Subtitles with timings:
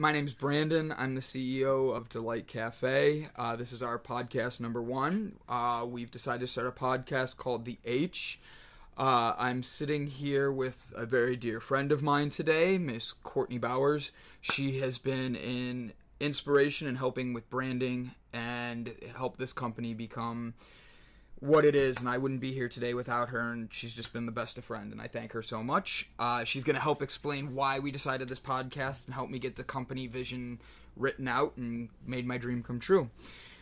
[0.00, 0.94] My name's Brandon.
[0.96, 3.28] I'm the CEO of Delight Cafe.
[3.36, 5.36] Uh, this is our podcast number one.
[5.46, 8.40] Uh, we've decided to start a podcast called The H.
[8.96, 14.10] Uh, I'm sitting here with a very dear friend of mine today, Miss Courtney Bowers.
[14.40, 20.54] She has been an inspiration in helping with branding and help this company become
[21.40, 23.40] what it is, and I wouldn't be here today without her.
[23.52, 26.08] And she's just been the best of friend, and I thank her so much.
[26.18, 29.56] Uh, she's going to help explain why we decided this podcast and help me get
[29.56, 30.60] the company vision
[30.96, 33.10] written out and made my dream come true.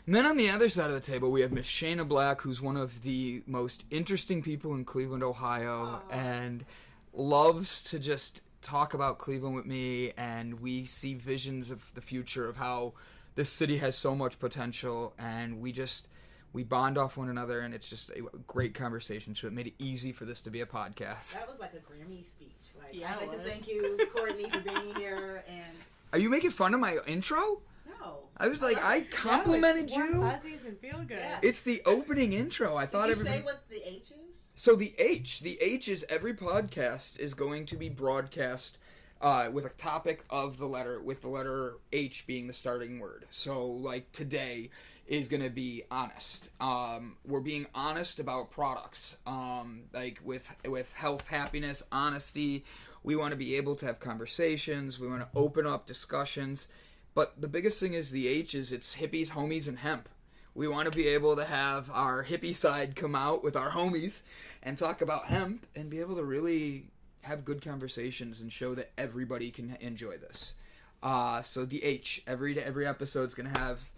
[0.06, 2.60] And then on the other side of the table, we have Miss Shayna Black, who's
[2.60, 6.64] one of the most interesting people in Cleveland, Ohio, and
[7.12, 10.12] loves to just talk about Cleveland with me.
[10.16, 12.94] And we see visions of the future of how
[13.34, 16.08] this city has so much potential, and we just
[16.52, 19.34] we bond off one another, and it's just a great conversation.
[19.34, 21.34] So it made it easy for this to be a podcast.
[21.34, 22.50] That was like a Grammy speech.
[22.78, 25.44] Like, Yeah, I'd it like to thank you, Courtney, for being here.
[25.48, 25.76] And
[26.12, 27.60] Are you making fun of my intro?
[28.00, 30.20] no, I was like, I complimented no, it's you.
[30.20, 31.18] fuzzies and feel good.
[31.18, 31.38] Yeah.
[31.42, 32.76] It's the opening intro.
[32.76, 33.38] I Did thought you everybody.
[33.38, 34.42] say what the H is?
[34.54, 38.78] So the H, the H is every podcast is going to be broadcast
[39.20, 43.26] uh, with a topic of the letter, with the letter H being the starting word.
[43.30, 44.70] So like today
[45.08, 46.50] is going to be honest.
[46.60, 52.64] Um, we're being honest about products, um, like with with health, happiness, honesty.
[53.02, 55.00] We want to be able to have conversations.
[55.00, 56.68] We want to open up discussions.
[57.14, 60.08] But the biggest thing is the H is it's hippies, homies, and hemp.
[60.54, 64.22] We want to be able to have our hippie side come out with our homies
[64.62, 66.90] and talk about hemp and be able to really
[67.22, 70.54] have good conversations and show that everybody can enjoy this.
[71.02, 73.90] Uh, so the H every every episode is gonna have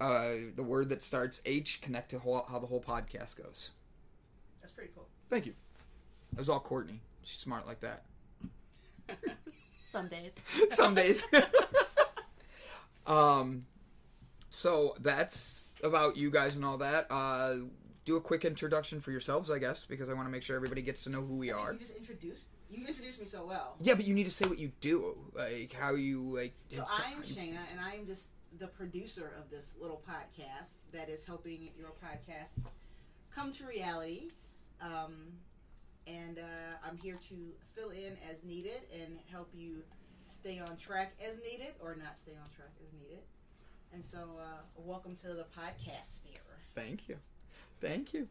[0.00, 3.70] uh, the word that starts H connect to whole, how the whole podcast goes.
[4.60, 5.06] That's pretty cool.
[5.28, 5.54] Thank you.
[6.32, 7.00] That was all Courtney.
[7.22, 8.04] She's smart like that.
[9.90, 10.32] Some days.
[10.70, 11.22] Some days.
[13.06, 13.66] um,
[14.50, 17.06] so that's about you guys and all that.
[17.10, 17.54] Uh,
[18.04, 20.82] do a quick introduction for yourselves, I guess, because I want to make sure everybody
[20.82, 21.72] gets to know who we are.
[21.72, 22.48] You just introduced.
[22.70, 23.76] You introduced me so well.
[23.80, 26.54] Yeah, but you need to say what you do, like how you like.
[26.70, 28.26] So I'm Shayna, and I am just
[28.58, 32.62] the producer of this little podcast that is helping your podcast
[33.34, 34.30] come to reality.
[34.80, 35.32] Um,
[36.06, 37.34] and uh, I'm here to
[37.74, 39.82] fill in as needed and help you
[40.28, 43.22] stay on track as needed or not stay on track as needed.
[43.92, 46.42] And so, uh, welcome to the podcast sphere.
[46.74, 47.16] Thank you,
[47.80, 48.28] thank you.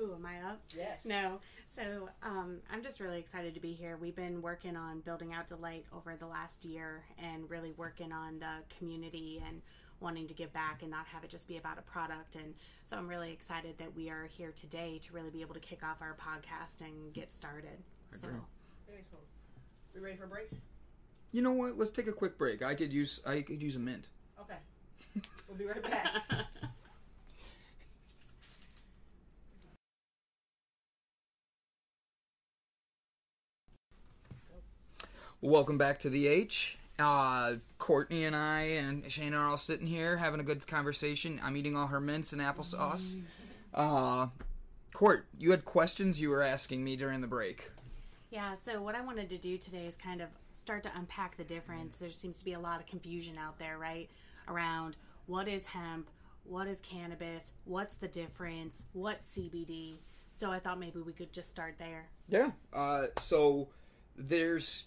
[0.00, 0.60] Ooh, am I up?
[0.76, 1.04] Yes.
[1.04, 1.40] No.
[1.68, 3.96] So um, I'm just really excited to be here.
[3.96, 8.38] We've been working on building out Delight over the last year and really working on
[8.38, 9.60] the community and
[10.00, 12.36] wanting to give back and not have it just be about a product.
[12.36, 12.54] And
[12.84, 15.82] so I'm really excited that we are here today to really be able to kick
[15.84, 17.78] off our podcast and get started.
[18.12, 18.28] So
[18.88, 19.20] Very cool.
[19.94, 20.50] We ready for a break?
[21.32, 21.76] You know what?
[21.76, 22.62] Let's take a quick break.
[22.62, 24.08] I could use I could use a mint.
[24.40, 24.58] Okay.
[25.48, 26.14] We'll be right back.
[35.40, 36.78] Welcome back to the H.
[36.98, 41.40] Uh, Courtney and I and Shane are all sitting here having a good conversation.
[41.44, 43.16] I'm eating all her mints and applesauce.
[43.72, 44.26] Uh,
[44.92, 47.70] Court, you had questions you were asking me during the break.
[48.30, 51.44] Yeah, so what I wanted to do today is kind of start to unpack the
[51.44, 51.98] difference.
[51.98, 54.10] There seems to be a lot of confusion out there, right?
[54.48, 54.96] Around
[55.26, 56.10] what is hemp,
[56.42, 59.98] what is cannabis, what's the difference, what's CBD.
[60.32, 62.08] So I thought maybe we could just start there.
[62.28, 62.50] Yeah.
[62.72, 63.68] Uh, so
[64.16, 64.86] there's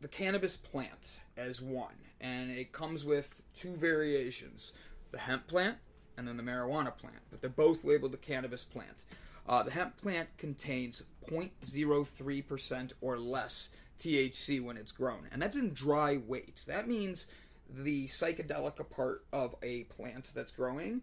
[0.00, 4.72] the cannabis plant as one, and it comes with two variations:
[5.10, 5.78] the hemp plant
[6.18, 7.20] and then the marijuana plant.
[7.30, 9.04] But they're both labeled the cannabis plant.
[9.48, 13.70] Uh, the hemp plant contains 0.03% or less
[14.00, 16.62] THC when it's grown, and that's in dry weight.
[16.66, 17.26] That means
[17.70, 21.02] the psychedelic part of a plant that's growing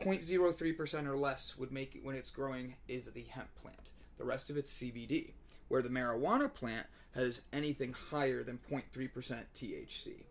[0.00, 3.92] 0.03% or less would make it when it's growing is the hemp plant.
[4.16, 5.32] The rest of it's CBD,
[5.68, 8.82] where the marijuana plant has anything higher than 0.3%
[9.56, 10.24] THC.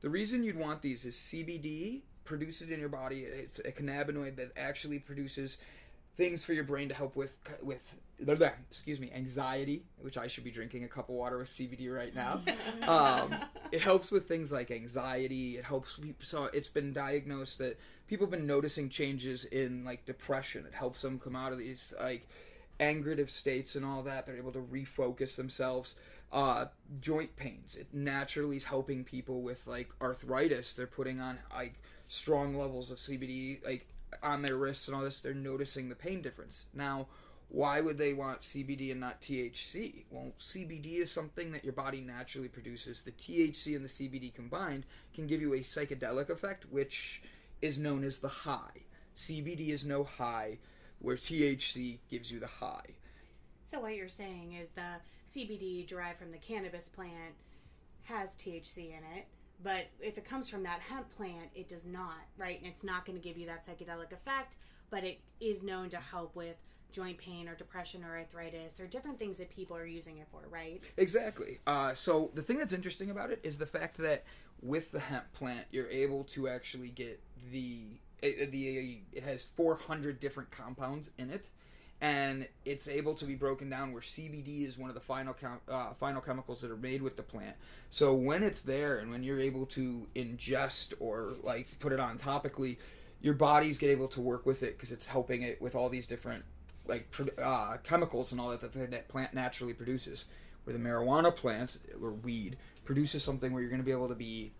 [0.00, 3.20] The reason you'd want these is CBD produces in your body.
[3.20, 5.58] It's a cannabinoid that actually produces
[6.16, 10.26] things for your brain to help with with blah, blah, excuse me anxiety, which I
[10.26, 12.42] should be drinking a cup of water with CBD right now.
[12.88, 13.34] um,
[13.72, 15.58] it helps with things like anxiety.
[15.58, 15.98] It helps.
[16.20, 20.64] So it's been diagnosed that people have been noticing changes in like depression.
[20.66, 22.28] It helps them come out of these like
[22.78, 24.26] angerative states and all that.
[24.26, 25.94] They're able to refocus themselves.
[26.32, 26.66] Uh,
[27.00, 27.76] joint pains.
[27.76, 30.74] It naturally is helping people with like arthritis.
[30.74, 31.74] They're putting on like
[32.08, 33.88] strong levels of CBD like
[34.22, 35.20] on their wrists and all this.
[35.20, 36.66] They're noticing the pain difference.
[36.72, 37.08] Now,
[37.50, 40.04] why would they want CBD and not THC?
[40.10, 43.02] Well, CBD is something that your body naturally produces.
[43.02, 47.22] The THC and the CBD combined can give you a psychedelic effect, which
[47.60, 48.84] is known as the high.
[49.16, 50.58] CBD is no high,
[51.00, 52.94] where THC gives you the high.
[53.64, 55.00] So what you're saying is the
[55.34, 57.34] CBD derived from the cannabis plant
[58.04, 59.26] has THC in it,
[59.62, 62.58] but if it comes from that hemp plant, it does not, right?
[62.58, 64.56] And it's not going to give you that psychedelic effect,
[64.90, 66.56] but it is known to help with
[66.92, 70.40] joint pain or depression or arthritis or different things that people are using it for,
[70.48, 70.82] right?
[70.96, 71.58] Exactly.
[71.66, 74.24] Uh, so the thing that's interesting about it is the fact that
[74.62, 77.20] with the hemp plant, you're able to actually get
[77.52, 77.82] the
[78.22, 81.48] it, the it has 400 different compounds in it,
[82.00, 85.36] and it's able to be broken down where CBD is one of the final
[85.68, 87.56] uh, final chemicals that are made with the plant.
[87.90, 92.18] So when it's there and when you're able to ingest or like put it on
[92.18, 92.78] topically,
[93.20, 96.06] your body's get able to work with it because it's helping it with all these
[96.06, 96.44] different
[96.86, 97.12] like
[97.42, 100.24] uh, chemicals and all that that that plant naturally produces.
[100.64, 104.14] Where the marijuana plant or weed produces something where you're going to be able to
[104.14, 104.52] be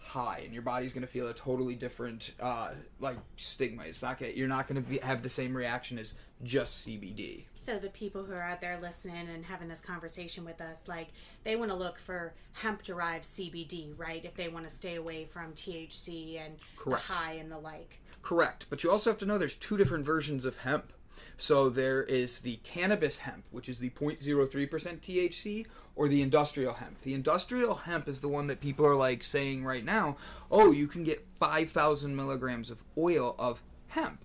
[0.00, 4.18] high and your body's going to feel a totally different uh, like stigma it's not
[4.18, 6.14] gonna, you're not going to have the same reaction as
[6.44, 10.60] just cbd So the people who are out there listening and having this conversation with
[10.60, 11.08] us, like
[11.42, 14.24] they want to look for hemp derived CBD, right?
[14.24, 17.06] If they want to stay away from THC and Correct.
[17.08, 18.00] the high and the like.
[18.22, 20.92] correct but you also have to know there's two different versions of hemp
[21.36, 24.68] so there is the cannabis hemp which is the 0.03%
[25.00, 25.66] thc
[25.96, 29.64] or the industrial hemp the industrial hemp is the one that people are like saying
[29.64, 30.16] right now
[30.50, 34.24] oh you can get 5000 milligrams of oil of hemp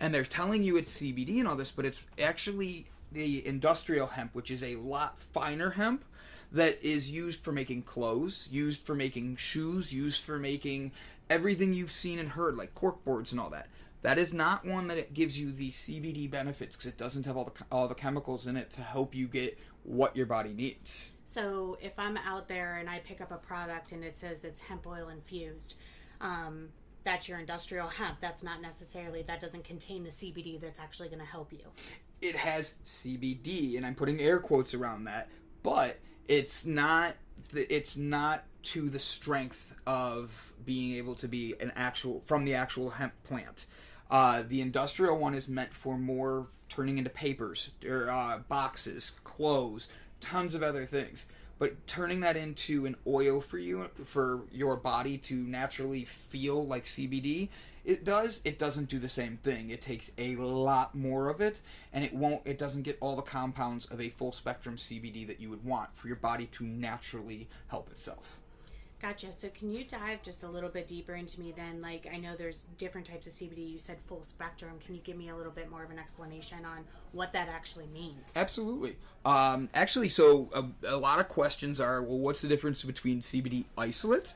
[0.00, 4.34] and they're telling you it's CBD and all this, but it's actually the industrial hemp,
[4.34, 6.04] which is a lot finer hemp
[6.52, 10.92] that is used for making clothes, used for making shoes, used for making
[11.28, 13.68] everything you've seen and heard, like cork boards and all that.
[14.02, 17.36] That is not one that it gives you the CBD benefits because it doesn't have
[17.36, 21.10] all the all the chemicals in it to help you get what your body needs.
[21.24, 24.60] So if I'm out there and I pick up a product and it says it's
[24.60, 25.74] hemp oil infused,
[26.20, 26.68] um,
[27.04, 28.18] that's your industrial hemp.
[28.20, 31.64] That's not necessarily that doesn't contain the CBD that's actually going to help you.
[32.20, 35.28] it has CBD, and I'm putting air quotes around that,
[35.62, 37.14] but it's not
[37.52, 42.54] the, it's not to the strength of being able to be an actual from the
[42.54, 43.66] actual hemp plant.
[44.10, 49.88] Uh, the industrial one is meant for more turning into papers, or uh, boxes, clothes,
[50.20, 51.26] tons of other things.
[51.58, 56.84] But turning that into an oil for you, for your body to naturally feel like
[56.84, 57.48] CBD,
[57.84, 58.40] it does.
[58.44, 59.70] It doesn't do the same thing.
[59.70, 61.60] It takes a lot more of it,
[61.92, 62.42] and it won't.
[62.44, 65.96] It doesn't get all the compounds of a full spectrum CBD that you would want
[65.96, 68.37] for your body to naturally help itself.
[69.00, 69.32] Gotcha.
[69.32, 71.80] So can you dive just a little bit deeper into me then?
[71.80, 73.72] Like I know there's different types of CBD.
[73.72, 74.72] You said full spectrum.
[74.84, 77.86] Can you give me a little bit more of an explanation on what that actually
[77.86, 78.32] means?
[78.34, 78.96] Absolutely.
[79.24, 83.66] Um, actually, so a, a lot of questions are well, what's the difference between CBD
[83.76, 84.34] isolate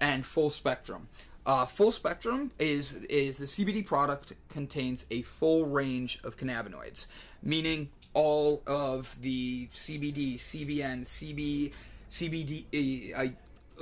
[0.00, 1.08] and full spectrum?
[1.46, 7.06] Uh, full spectrum is is the CBD product contains a full range of cannabinoids,
[7.42, 11.72] meaning all of the CBD, CBN, CB,
[12.10, 13.14] CBD.
[13.16, 13.34] I,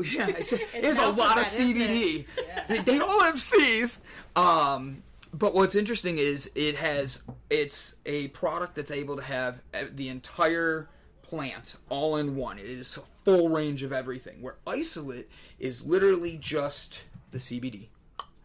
[0.04, 1.90] yeah, it's, it's a lot of that, isn't it?
[1.90, 2.26] CBD.
[2.68, 4.00] They, they all have C's.
[4.36, 5.02] Um,
[5.32, 9.60] but what's interesting is it has it's a product that's able to have
[9.94, 10.88] the entire
[11.22, 12.58] plant all in one.
[12.58, 14.40] It is a full range of everything.
[14.40, 15.28] Where isolate
[15.58, 17.88] is literally just the CBD,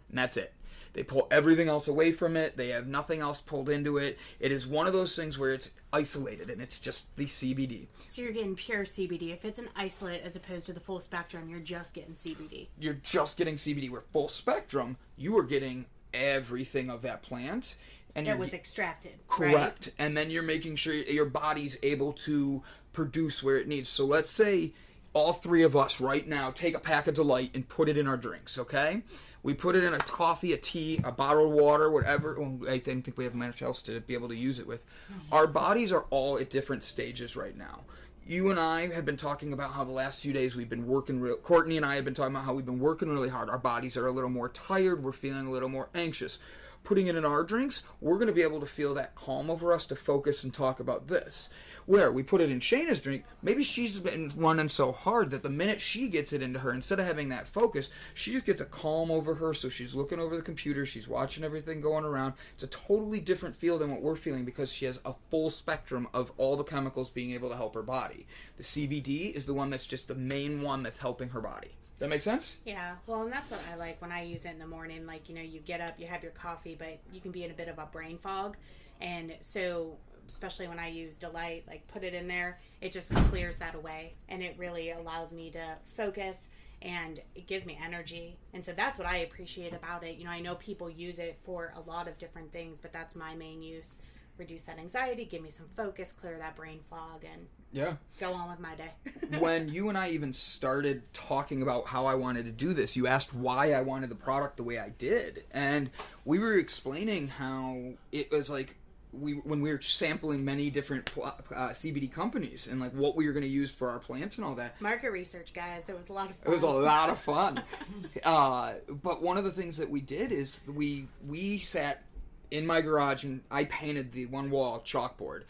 [0.09, 0.53] and that's it.
[0.93, 2.55] They pull everything else away from it.
[2.55, 4.19] They have nothing else pulled into it.
[4.39, 7.87] It is one of those things where it's isolated and it's just the CBD.
[8.07, 9.33] So you're getting pure CBD.
[9.33, 12.67] If it's an isolate as opposed to the full spectrum, you're just getting CBD.
[12.79, 13.89] you're just getting CBD.
[13.89, 17.75] Where full spectrum, you are getting everything of that plant,
[18.15, 19.13] and That was extracted.
[19.27, 19.91] correct.
[19.97, 22.61] And then you're making sure your body's able to
[22.93, 23.89] produce where it needs.
[23.89, 24.73] So let's say
[25.13, 28.07] all three of us right now take a pack of Delight and put it in
[28.07, 28.57] our drinks.
[28.59, 29.01] Okay,
[29.43, 32.37] we put it in a coffee, a tea, a bottled water, whatever.
[32.67, 34.85] I didn't think we have much else to be able to use it with.
[35.11, 35.33] Mm-hmm.
[35.33, 37.81] Our bodies are all at different stages right now
[38.25, 41.19] you and I have been talking about how the last few days we've been working
[41.19, 43.49] real Courtney and I have been talking about how we've been working really hard.
[43.49, 46.39] Our bodies are a little more tired, we're feeling a little more anxious.
[46.83, 49.71] Putting it in our drinks, we're going to be able to feel that calm over
[49.71, 51.49] us to focus and talk about this.
[51.85, 55.49] Where we put it in Shayna's drink, maybe she's been running so hard that the
[55.49, 58.65] minute she gets it into her, instead of having that focus, she just gets a
[58.65, 59.53] calm over her.
[59.53, 62.33] So she's looking over the computer, she's watching everything going around.
[62.53, 66.07] It's a totally different feel than what we're feeling because she has a full spectrum
[66.13, 68.27] of all the chemicals being able to help her body.
[68.57, 71.77] The CBD is the one that's just the main one that's helping her body.
[72.03, 72.57] That make sense?
[72.65, 75.05] Yeah, well, and that's what I like when I use it in the morning.
[75.05, 77.51] Like, you know, you get up, you have your coffee, but you can be in
[77.51, 78.57] a bit of a brain fog.
[78.99, 79.95] And so
[80.27, 84.15] especially when I use Delight, like put it in there, it just clears that away
[84.27, 86.49] and it really allows me to focus
[86.81, 88.37] and it gives me energy.
[88.53, 90.17] And so that's what I appreciate about it.
[90.17, 93.15] You know, I know people use it for a lot of different things, but that's
[93.15, 93.99] my main use.
[94.37, 97.95] Reduce that anxiety, give me some focus, clear that brain fog, and Yeah.
[98.19, 98.91] go on with my day.
[99.39, 103.07] when you and I even started talking about how I wanted to do this, you
[103.07, 105.89] asked why I wanted the product the way I did, and
[106.23, 108.77] we were explaining how it was like
[109.11, 111.31] we when we were sampling many different uh,
[111.69, 114.55] CBD companies and like what we were going to use for our plants and all
[114.55, 114.79] that.
[114.81, 115.89] Market research, guys.
[115.89, 116.51] It was a lot of fun.
[116.51, 117.63] It was a lot of fun.
[118.23, 122.03] uh, but one of the things that we did is we we sat
[122.51, 125.43] in my garage and I painted the one wall chalkboard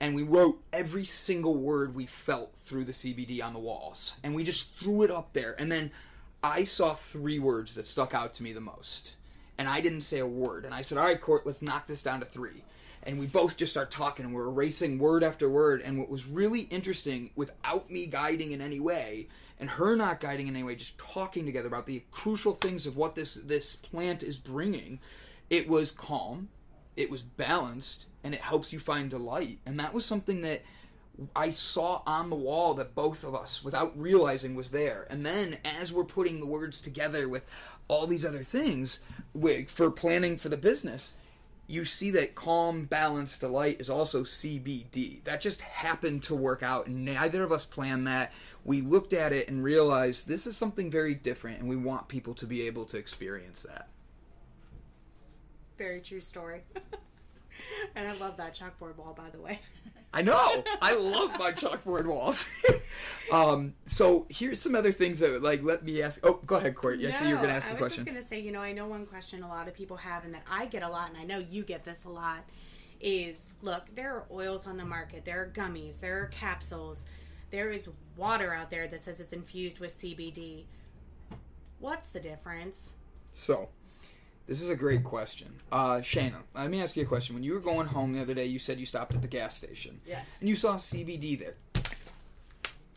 [0.00, 4.14] and we wrote every single word we felt through the CBD on the walls.
[4.22, 5.56] And we just threw it up there.
[5.58, 5.90] And then
[6.42, 9.16] I saw three words that stuck out to me the most.
[9.58, 10.64] And I didn't say a word.
[10.64, 12.62] And I said all right court let's knock this down to 3
[13.04, 15.80] and we both just start talking and we're erasing word after word.
[15.82, 19.28] And what was really interesting without me guiding in any way
[19.60, 22.96] and her not guiding in any way just talking together about the crucial things of
[22.96, 25.00] what this this plant is bringing
[25.50, 26.48] it was calm
[26.96, 30.62] it was balanced and it helps you find delight and that was something that
[31.34, 35.06] I saw on the wall that both of us, without realizing, was there.
[35.10, 37.44] And then, as we're putting the words together with
[37.88, 39.00] all these other things
[39.66, 41.14] for planning for the business,
[41.66, 45.24] you see that calm, balanced delight is also CBD.
[45.24, 48.32] That just happened to work out, and neither of us planned that.
[48.64, 52.34] We looked at it and realized this is something very different, and we want people
[52.34, 53.88] to be able to experience that.
[55.76, 56.62] Very true story.
[57.96, 59.60] and I love that chalkboard wall, by the way.
[60.12, 60.64] I know.
[60.80, 62.46] I love my chalkboard walls.
[63.32, 66.18] um, so here's some other things that like let me ask.
[66.22, 66.98] Oh, go ahead, Court.
[66.98, 68.72] Yes, you're going to ask I a was just going to say, you know, I
[68.72, 71.18] know one question a lot of people have, and that I get a lot, and
[71.18, 72.44] I know you get this a lot,
[73.00, 77.04] is look, there are oils on the market, there are gummies, there are capsules,
[77.50, 80.64] there is water out there that says it's infused with CBD.
[81.80, 82.94] What's the difference?
[83.32, 83.68] So,
[84.48, 85.60] this is a great question.
[85.70, 87.34] Uh, Shayna, let me ask you a question.
[87.34, 89.54] When you were going home the other day, you said you stopped at the gas
[89.54, 90.00] station.
[90.06, 90.26] Yes.
[90.40, 91.54] And you saw CBD there.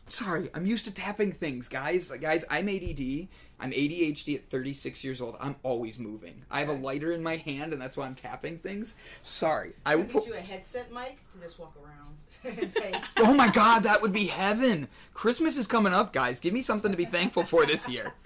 [0.08, 2.10] Sorry, I'm used to tapping things, guys.
[2.10, 3.28] Like, guys, I'm ADD.
[3.60, 5.36] I'm ADHD at 36 years old.
[5.40, 6.42] I'm always moving.
[6.50, 8.96] I have a lighter in my hand, and that's why I'm tapping things.
[9.22, 9.72] Sorry.
[9.86, 12.16] I will Get you a headset mic to just walk around.
[13.18, 14.88] Oh my god, that would be heaven.
[15.14, 16.40] Christmas is coming up, guys.
[16.40, 18.12] Give me something to be thankful for this year.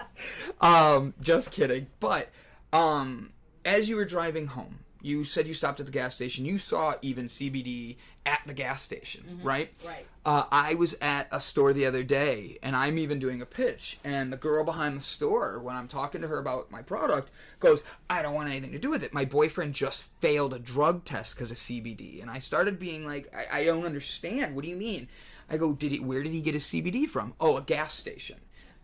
[0.58, 1.88] Um, just kidding.
[2.00, 2.30] But
[2.76, 3.30] um
[3.64, 6.44] as you were driving home, you said you stopped at the gas station.
[6.44, 9.72] You saw even CBD at the gas station, right?
[9.84, 10.06] Right.
[10.24, 13.98] Uh, I was at a store the other day, and I'm even doing a pitch.
[14.02, 17.30] And the girl behind the store, when I'm talking to her about my product,
[17.60, 19.14] goes, "I don't want anything to do with it.
[19.14, 23.32] My boyfriend just failed a drug test because of CBD." And I started being like,
[23.34, 24.54] I, "I don't understand.
[24.54, 25.08] What do you mean?"
[25.48, 26.00] I go, "Did he?
[26.00, 27.34] Where did he get his CBD from?
[27.40, 28.38] Oh, a gas station."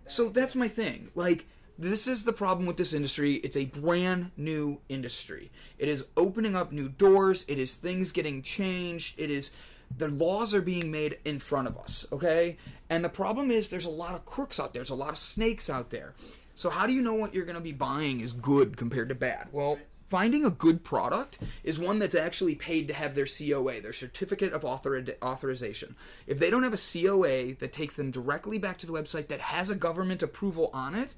[0.07, 1.11] So that's my thing.
[1.15, 1.47] Like,
[1.83, 3.35] this is the problem with this industry.
[3.37, 5.51] It's a brand new industry.
[5.79, 7.45] It is opening up new doors.
[7.49, 9.19] It is things getting changed.
[9.19, 9.51] It is
[9.99, 12.57] the laws are being made in front of us, okay?
[12.89, 14.81] And the problem is there's a lot of crooks out there.
[14.81, 16.15] There's a lot of snakes out there.
[16.55, 19.15] So how do you know what you're going to be buying is good compared to
[19.15, 19.49] bad?
[19.53, 23.93] Well, finding a good product is one that's actually paid to have their COA, their
[23.93, 25.97] certificate of author- authorization.
[26.27, 29.41] If they don't have a COA that takes them directly back to the website that
[29.41, 31.17] has a government approval on it,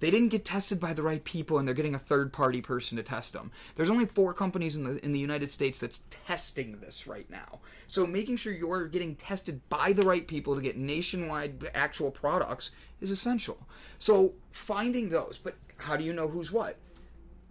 [0.00, 2.96] they didn't get tested by the right people and they're getting a third party person
[2.96, 3.50] to test them.
[3.74, 7.60] There's only four companies in the in the United States that's testing this right now.
[7.86, 12.70] So making sure you're getting tested by the right people to get nationwide actual products
[13.00, 13.66] is essential.
[13.98, 16.76] So finding those, but how do you know who's what?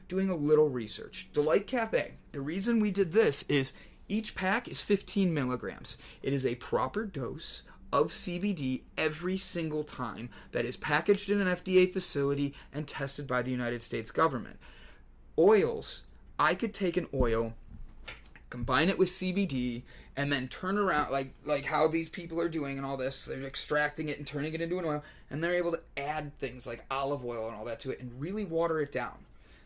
[0.07, 1.29] doing a little research.
[1.33, 2.13] Delight Cafe.
[2.31, 3.73] The reason we did this is
[4.07, 5.97] each pack is 15 milligrams.
[6.21, 11.47] It is a proper dose of CBD every single time that is packaged in an
[11.47, 14.57] FDA facility and tested by the United States government.
[15.37, 16.03] Oils.
[16.39, 17.53] I could take an oil,
[18.49, 19.83] combine it with CBD,
[20.17, 23.25] and then turn around like like how these people are doing and all this.
[23.25, 26.65] They're extracting it and turning it into an oil, and they're able to add things
[26.65, 29.25] like olive oil and all that to it and really water it down.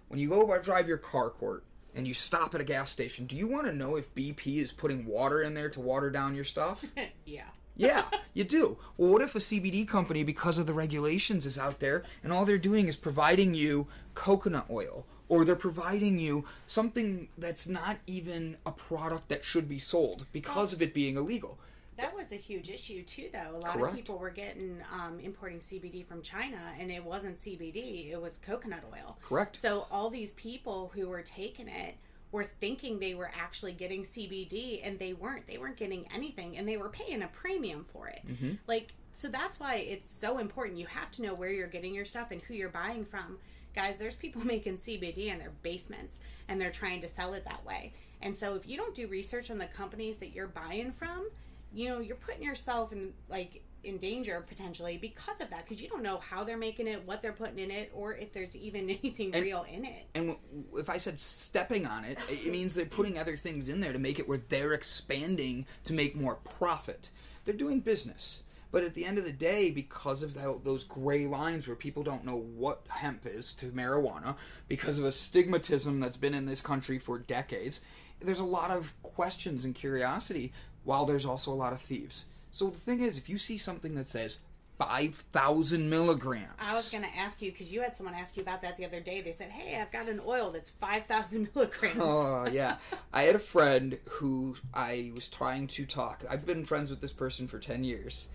[0.10, 1.64] When you go drive your car court
[1.96, 4.74] and you stop at a gas station, do you want to know if BP is
[4.74, 6.84] putting water in there to water down your stuff?
[7.26, 7.44] yeah.
[7.78, 8.78] Yeah, you do.
[8.98, 12.44] Well, what if a CBD company, because of the regulations, is out there and all
[12.44, 18.58] they're doing is providing you coconut oil or they're providing you something that's not even
[18.66, 21.58] a product that should be sold because of it being illegal?
[21.98, 23.56] That was a huge issue too, though.
[23.56, 23.90] A lot Correct.
[23.90, 28.38] of people were getting um, importing CBD from China, and it wasn't CBD; it was
[28.38, 29.18] coconut oil.
[29.22, 29.56] Correct.
[29.56, 31.96] So all these people who were taking it
[32.32, 35.48] were thinking they were actually getting CBD and they weren't.
[35.48, 38.22] They weren't getting anything and they were paying a premium for it.
[38.28, 38.52] Mm-hmm.
[38.68, 40.78] Like, so that's why it's so important.
[40.78, 43.38] You have to know where you're getting your stuff and who you're buying from.
[43.76, 47.66] Guys, there's people making CBD in their basements and they're trying to sell it that
[47.66, 47.94] way.
[48.22, 51.30] And so if you don't do research on the companies that you're buying from,
[51.74, 55.88] you know, you're putting yourself in like in danger potentially because of that because you
[55.88, 58.90] don't know how they're making it, what they're putting in it, or if there's even
[59.02, 60.06] anything And- real in it.
[60.16, 60.40] And w-
[60.78, 64.00] if I said stepping on it, it means they're putting other things in there to
[64.00, 67.10] make it where they're expanding to make more profit.
[67.46, 68.44] They're doing business.
[68.70, 72.04] But at the end of the day, because of tho- those gray lines where people
[72.04, 74.36] don't know what hemp is to marijuana,
[74.68, 77.80] because of a stigmatism that's been in this country for decades,
[78.20, 80.52] there's a lot of questions and curiosity,
[80.84, 82.26] while there's also a lot of thieves.
[82.58, 84.40] So the thing is, if you see something that says
[84.80, 86.56] 5,000 milligrams.
[86.58, 88.86] I was going to ask you because you had someone ask you about that the
[88.86, 89.22] other day.
[89.22, 92.78] They said, "Hey, I've got an oil that's five thousand milligrams." Oh yeah,
[93.14, 96.24] I had a friend who I was trying to talk.
[96.28, 98.28] I've been friends with this person for ten years,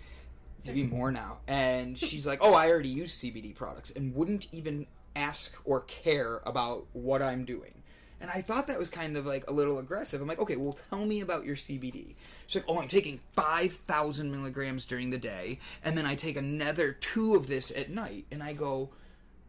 [0.65, 1.39] maybe more now.
[1.49, 4.87] And she's like, "Oh, I already use CBD products," and wouldn't even
[5.17, 7.82] ask or care about what I'm doing.
[8.23, 10.21] And I thought that was kind of like a little aggressive.
[10.23, 12.15] I'm like, okay, well, tell me about your CBD.
[12.47, 16.93] She's like, oh, I'm taking 5,000 milligrams during the day, and then I take another
[16.93, 18.27] two of this at night.
[18.31, 18.91] And I go,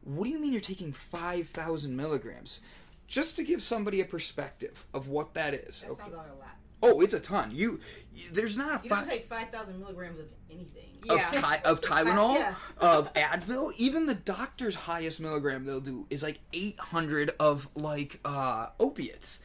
[0.03, 2.61] what do you mean you're taking 5,000 milligrams?
[3.07, 5.81] Just to give somebody a perspective of what that is.
[5.81, 6.01] That Okay.
[6.01, 6.55] sounds like a lot.
[6.83, 7.51] Oh, it's a ton.
[7.55, 7.79] You,
[8.13, 10.89] you there's not a You fi- don't take five thousand milligrams of anything.
[11.09, 11.31] of, Yeah.
[11.31, 12.55] Ty- of Tylenol, Yeah.
[12.77, 13.71] of Advil.
[13.77, 19.41] Even the doctor's highest milligram they'll do is like 800 of like uh, opiates.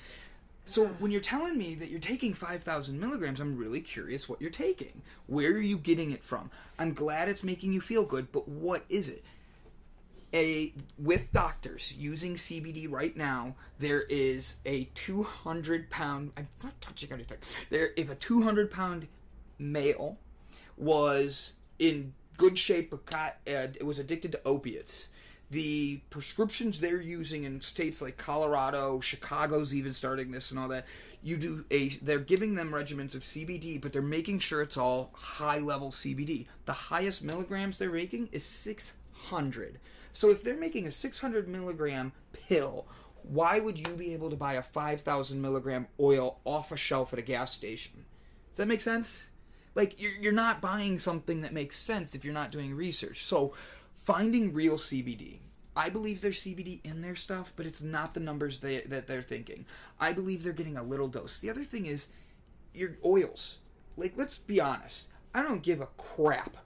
[0.64, 4.50] So when you're telling me that you're taking 5,000 milligrams, I'm really curious what you're
[4.50, 5.00] taking.
[5.26, 6.50] Where are you getting it from?
[6.78, 9.25] I'm glad it's making you feel good, but what is it?
[10.35, 16.32] A with doctors using CBD right now, there is a 200 pound.
[16.37, 17.38] I'm not touching anything.
[17.70, 19.08] There, if a 200 pound
[19.58, 20.18] male
[20.76, 25.08] was in good shape, but got, uh, it was addicted to opiates.
[25.50, 30.87] The prescriptions they're using in states like Colorado, Chicago's even starting this and all that.
[31.22, 35.11] You do a, they're giving them regimens of CBD, but they're making sure it's all
[35.14, 36.46] high level CBD.
[36.66, 39.81] The highest milligrams they're making is 600.
[40.18, 42.88] So if they're making a 600 milligram pill,
[43.22, 47.20] why would you be able to buy a 5,000 milligram oil off a shelf at
[47.20, 48.04] a gas station?
[48.50, 49.28] Does that make sense?
[49.76, 53.22] Like you're you're not buying something that makes sense if you're not doing research.
[53.22, 53.54] So
[53.94, 55.38] finding real CBD.
[55.76, 59.22] I believe there's CBD in their stuff, but it's not the numbers they, that they're
[59.22, 59.66] thinking.
[60.00, 61.38] I believe they're getting a little dose.
[61.38, 62.09] The other thing is
[62.74, 63.59] your oils.
[63.96, 65.11] Like let's be honest.
[65.33, 66.57] I don't give a crap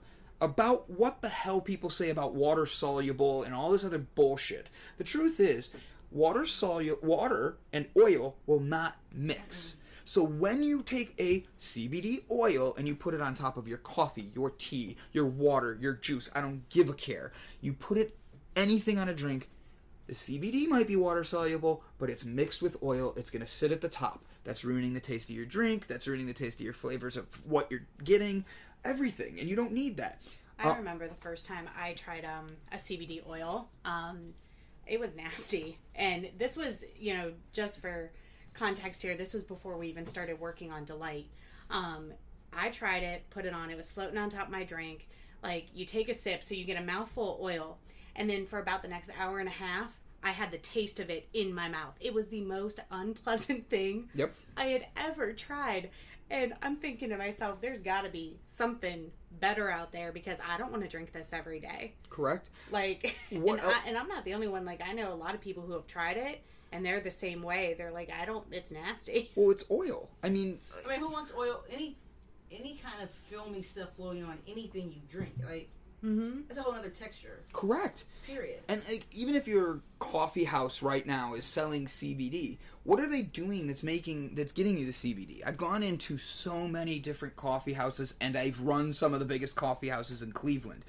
[0.43, 4.69] about what the hell people say about water soluble and all this other bullshit.
[4.97, 5.71] The truth is,
[6.11, 9.77] water soluble water and oil will not mix.
[10.03, 13.77] So when you take a CBD oil and you put it on top of your
[13.77, 17.31] coffee, your tea, your water, your juice, I don't give a care.
[17.61, 18.17] You put it
[18.57, 19.47] anything on a drink,
[20.07, 23.13] the CBD might be water soluble, but it's mixed with oil.
[23.15, 24.25] It's going to sit at the top.
[24.43, 25.87] That's ruining the taste of your drink.
[25.87, 28.43] That's ruining the taste of your flavors of what you're getting.
[28.85, 30.21] Everything, and you don't need that.
[30.59, 33.69] I Uh, remember the first time I tried um, a CBD oil.
[33.85, 34.33] Um,
[34.85, 38.11] it was nasty, and this was, you know, just for
[38.53, 39.15] context here.
[39.15, 41.27] This was before we even started working on Delight.
[41.69, 42.13] Um,
[42.51, 43.71] I tried it, put it on.
[43.71, 45.07] It was floating on top of my drink.
[45.41, 47.77] Like you take a sip, so you get a mouthful of oil,
[48.15, 51.09] and then for about the next hour and a half, I had the taste of
[51.09, 51.95] it in my mouth.
[51.99, 54.33] It was the most unpleasant thing Yep.
[54.55, 55.89] I had ever tried.
[56.29, 60.57] And I'm thinking to myself, there's got to be something better out there because I
[60.57, 61.93] don't want to drink this every day.
[62.09, 62.49] Correct.
[62.71, 64.65] Like, What and, I, and I'm not the only one.
[64.65, 67.43] Like, I know a lot of people who have tried it and they're the same
[67.43, 67.75] way.
[67.77, 69.31] They're like, I don't, it's nasty.
[69.35, 70.09] Well, it's oil.
[70.23, 71.63] I mean, I mean, who wants oil?
[71.69, 71.97] Any
[72.51, 75.69] any kind of filmy stuff floating on anything you drink, like
[76.03, 76.41] Mm-hmm.
[76.49, 77.39] it's a whole other texture.
[77.53, 78.03] correct.
[78.27, 78.59] Period.
[78.67, 83.21] And like, even if your coffee house right now is selling CBD, what are they
[83.21, 85.41] doing that's making that's getting you the CBD?
[85.45, 89.55] I've gone into so many different coffee houses, and I've run some of the biggest
[89.55, 90.83] coffee houses in Cleveland,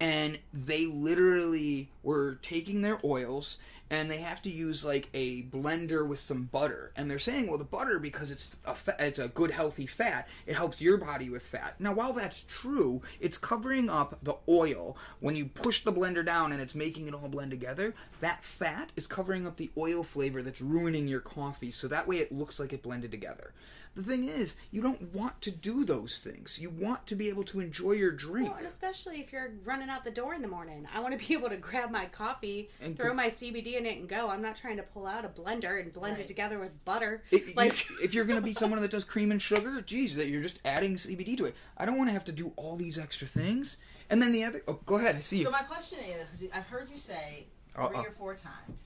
[0.00, 3.58] and they literally were taking their oils
[3.90, 6.92] and they have to use like a blender with some butter.
[6.96, 10.28] And they're saying well the butter because it's a fa- it's a good healthy fat
[10.46, 11.74] it helps your body with fat.
[11.78, 14.96] Now while that's true it's covering up the oil.
[15.18, 18.92] When you push the blender down and it's making it all blend together that fat
[18.96, 21.70] is covering up the oil flavor that's ruining your coffee.
[21.70, 23.52] So that way it looks like it blended together
[23.96, 26.60] The thing is, you don't want to do those things.
[26.62, 28.48] You want to be able to enjoy your drink.
[28.48, 31.26] Well, and especially if you're running out the door in the morning, I want to
[31.26, 34.28] be able to grab my coffee, And throw go- my CBD in it, and go.
[34.30, 36.24] I'm not trying to pull out a blender and blend Right.
[36.24, 37.24] it together with butter.
[37.32, 40.14] It- you- like, if you're going to be someone that does cream and sugar, geez,
[40.14, 41.56] that you're just adding CBD to it.
[41.76, 43.76] I don't want to have to do all these extra things.
[44.08, 45.16] And then the other, oh, go ahead.
[45.16, 45.44] I see you.
[45.44, 48.02] So my question is, 'cause I've heard you say uh, 3 Uh-uh.
[48.04, 48.82] or four times,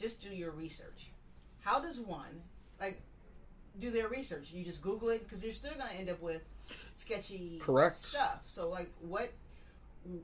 [0.00, 1.08] just do your research.
[1.60, 2.40] How does one
[2.80, 3.02] like
[3.78, 4.52] do their research?
[4.52, 6.42] You just Google it because you're still going to end up with
[6.92, 7.96] sketchy Correct.
[7.96, 8.40] stuff.
[8.46, 9.30] So like, what?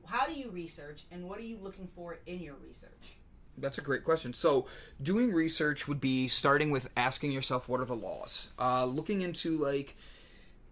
[0.07, 3.17] How do you research, and what are you looking for in your research?
[3.59, 4.33] That's a great question.
[4.33, 4.67] So,
[5.03, 8.51] doing research would be starting with asking yourself, what are the laws?
[8.61, 9.97] Uh, looking into, like,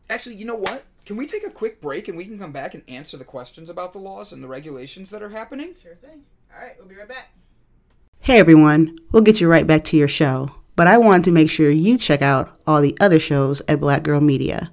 [0.08, 0.84] actually, you know what?
[1.04, 3.68] Can we take a quick break and we can come back and answer the questions
[3.68, 5.74] about the laws and the regulations that are happening?
[5.82, 6.22] Sure thing.
[6.54, 7.32] All right, we'll be right back.
[8.20, 11.50] Hey everyone, we'll get you right back to your show, but I wanted to make
[11.50, 14.72] sure you check out all the other shows at Black Girl Media.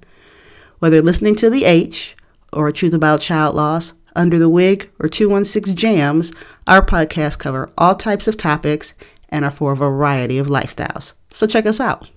[0.80, 2.16] Whether listening to The H,
[2.54, 6.32] or Truth About Child Loss, Under the Wig, or 216 Jams,
[6.66, 8.94] our podcasts cover all types of topics
[9.28, 11.12] and are for a variety of lifestyles.
[11.30, 12.08] So check us out.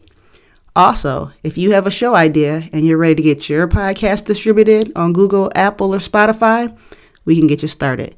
[0.76, 4.92] Also, if you have a show idea and you're ready to get your podcast distributed
[4.94, 6.78] on Google, Apple, or Spotify,
[7.24, 8.14] we can get you started.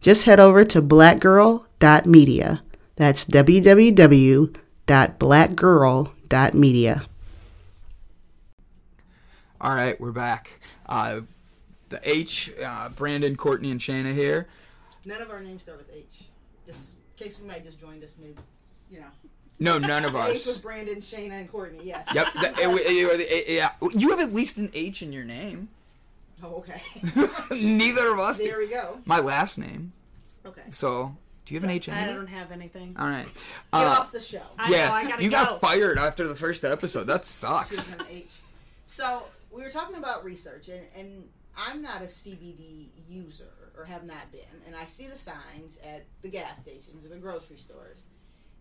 [0.00, 2.62] Just head over to blackgirl.media.
[2.94, 3.24] That's
[4.86, 7.02] www.blackgirl.media.
[9.60, 10.60] All right, we're back.
[10.86, 11.20] Uh,
[11.88, 14.46] the H, uh, Brandon, Courtney, and Shayna here.
[15.04, 16.24] None of our names start with H.
[16.66, 18.38] Just in case we might just join this mid,
[18.90, 19.06] you know.
[19.58, 20.58] No, none of The H was.
[20.58, 21.80] Brandon, Shayna, and Courtney.
[21.84, 22.06] Yes.
[22.14, 23.70] Yep, the, it- it- it- yeah.
[23.94, 25.68] You have at least an H in your name.
[26.42, 26.82] Oh, okay.
[27.50, 28.36] Neither of us.
[28.38, 28.44] do.
[28.44, 28.98] there we go.
[29.06, 29.92] My last name.
[30.44, 30.60] Okay.
[30.70, 32.16] So, do you have an H I anywhere?
[32.18, 32.94] don't have anything.
[32.98, 33.24] All right.
[33.24, 33.34] Get
[33.72, 34.42] Uh, off the show.
[34.58, 35.36] I know, yeah, I gotta you go.
[35.36, 37.04] got fired after the first episode.
[37.04, 37.76] That sucks.
[37.76, 38.28] doesn't have an H.
[38.86, 44.04] So we were talking about research, and, and I'm not a CBD user or have
[44.04, 47.98] not been, and I see the signs at the gas stations or the grocery stores,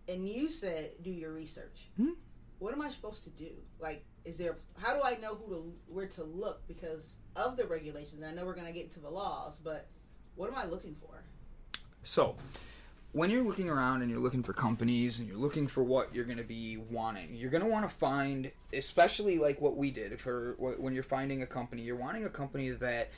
[0.07, 1.87] and you said do your research.
[1.97, 2.11] Hmm.
[2.59, 3.49] What am I supposed to do?
[3.79, 4.57] Like, is there?
[4.81, 8.21] How do I know who to where to look because of the regulations?
[8.21, 9.87] And I know we're going to get into the laws, but
[10.35, 11.21] what am I looking for?
[12.03, 12.35] So,
[13.15, 16.25] when you're looking around and you're looking for companies and you're looking for what you're
[16.25, 20.19] going to be wanting, you're going to want to find, especially like what we did
[20.19, 23.11] for when you're finding a company, you're wanting a company that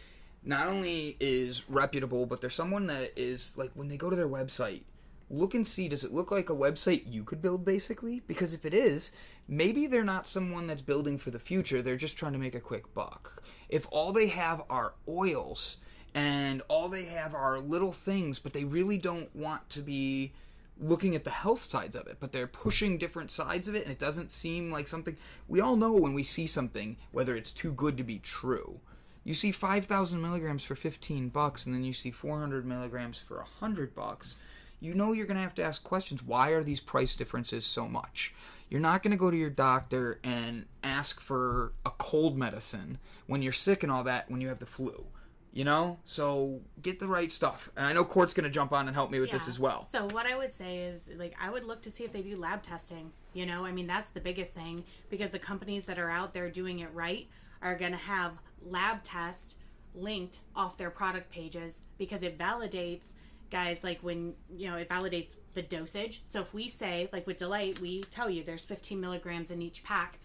[0.43, 4.29] not only is reputable, but there's someone that is like when they go to their
[4.29, 4.83] website,
[5.31, 8.19] look and see does it look like a website you could build basically?
[8.27, 9.12] Because if it is,
[9.47, 12.60] maybe they're not someone that's building for the future, they're just trying to make a
[12.60, 13.41] quick buck.
[13.67, 15.77] If all they have are oils
[16.17, 20.34] and all they have are little things, but they really don't want to be
[20.82, 23.91] looking at the health sides of it, but they're pushing different sides of it, and
[23.91, 25.15] it doesn't seem like something.
[25.47, 28.80] We all know when we see something whether it's too good to be true.
[29.23, 33.93] You see 5,000 milligrams for 15 bucks, and then you see 400 milligrams for 100
[33.93, 34.38] bucks.
[34.80, 36.23] You know you're going to have to ask questions.
[36.23, 38.34] Why are these price differences so much?
[38.71, 43.43] You're not going to go to your doctor and ask for a cold medicine when
[43.43, 45.06] you're sick and all that when you have the flu.
[45.53, 45.99] You know?
[46.05, 47.69] So get the right stuff.
[47.75, 49.81] And I know Court's going to jump on and help me with this as well.
[49.81, 52.38] So what I would say is like I would look to see if they do
[52.38, 53.12] lab testing.
[53.33, 56.49] You know, I mean that's the biggest thing because the companies that are out there
[56.49, 57.27] doing it right
[57.62, 59.55] are going to have lab test
[59.95, 63.13] linked off their product pages because it validates
[63.49, 66.21] guys like when you know it validates the dosage.
[66.25, 69.83] So if we say like with Delight, we tell you there's 15 milligrams in each
[69.83, 70.19] pack.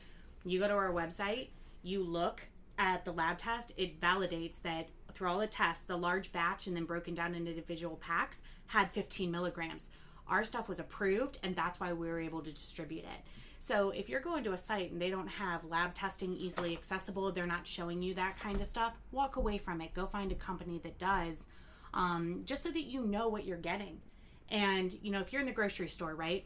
[0.44, 1.48] You go to our website,
[1.82, 2.42] you look
[2.78, 6.76] at the lab test, it validates that through all the tests, the large batch and
[6.76, 9.88] then broken down into individual packs had 15 milligrams.
[10.28, 13.26] Our stuff was approved, and that's why we were able to distribute it.
[13.58, 17.30] So if you're going to a site and they don't have lab testing easily accessible,
[17.30, 19.94] they're not showing you that kind of stuff, walk away from it.
[19.94, 21.46] Go find a company that does,
[21.94, 24.00] um, just so that you know what you're getting.
[24.48, 26.44] And you know, if you're in the grocery store, right?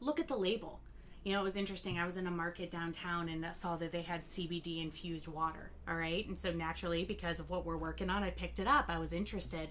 [0.00, 0.80] Look at the label.
[1.24, 1.98] You know, it was interesting.
[1.98, 5.72] I was in a market downtown and saw that they had CBD infused water.
[5.88, 6.26] All right.
[6.26, 8.86] And so naturally, because of what we're working on, I picked it up.
[8.88, 9.68] I was interested.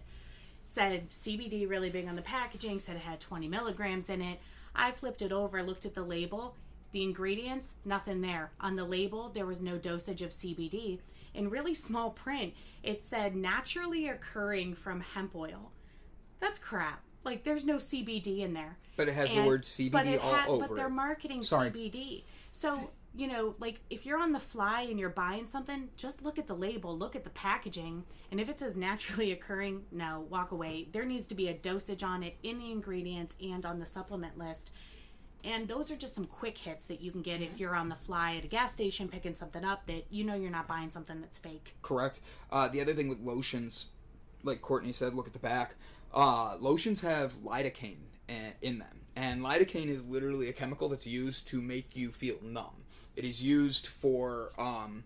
[0.64, 4.40] Said CBD really big on the packaging, said it had 20 milligrams in it.
[4.76, 6.56] I flipped it over, looked at the label.
[6.92, 8.52] The ingredients, nothing there.
[8.62, 11.00] On the label, there was no dosage of CBD.
[11.34, 15.72] In really small print, it said naturally occurring from hemp oil.
[16.40, 17.02] That's crap.
[17.26, 18.78] Like, there's no CBD in there.
[18.96, 21.70] But it has the word CBD but it all ha- over But they're marketing Sorry.
[21.70, 22.24] CBD.
[22.52, 26.38] So, you know, like if you're on the fly and you're buying something, just look
[26.38, 30.52] at the label, look at the packaging, and if it says naturally occurring, no, walk
[30.52, 30.88] away.
[30.92, 34.38] There needs to be a dosage on it in the ingredients and on the supplement
[34.38, 34.72] list.
[35.44, 37.96] and those are just some quick hits that you can get if you're on the
[37.96, 41.22] fly at a gas station picking something up that you know you're not buying something
[41.22, 41.76] that's fake.
[41.84, 42.20] Correct.
[42.52, 43.88] Uh, the other thing with lotions,
[44.44, 45.76] like Courtney said, look at the back.
[46.14, 47.98] Uh, lotions have lidocaine
[48.62, 52.85] in them, and lidocaine is literally a chemical that's used to make you feel numb.
[53.16, 55.04] It is used for um,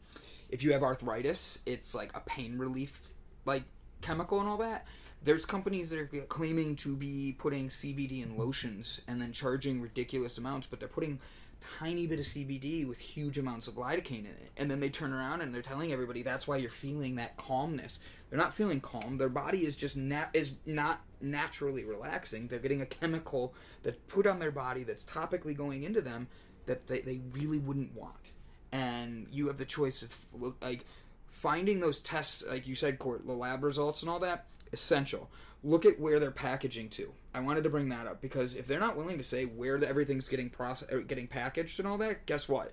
[0.50, 1.60] if you have arthritis.
[1.66, 3.02] It's like a pain relief,
[3.46, 3.64] like
[4.02, 4.86] chemical and all that.
[5.24, 10.38] There's companies that are claiming to be putting CBD in lotions and then charging ridiculous
[10.38, 11.20] amounts, but they're putting
[11.60, 14.52] tiny bit of CBD with huge amounts of lidocaine in it.
[14.58, 18.00] And then they turn around and they're telling everybody that's why you're feeling that calmness.
[18.30, 19.18] They're not feeling calm.
[19.18, 22.48] Their body is just nat- is not naturally relaxing.
[22.48, 26.28] They're getting a chemical that's put on their body that's topically going into them
[26.70, 28.32] that they, they really wouldn't want.
[28.72, 30.16] And you have the choice of
[30.62, 30.86] like
[31.28, 35.30] finding those tests like you said court the lab results and all that essential.
[35.64, 37.12] Look at where they're packaging to.
[37.34, 39.90] I wanted to bring that up because if they're not willing to say where the,
[39.90, 42.72] everything's getting processed or uh, getting packaged and all that guess what?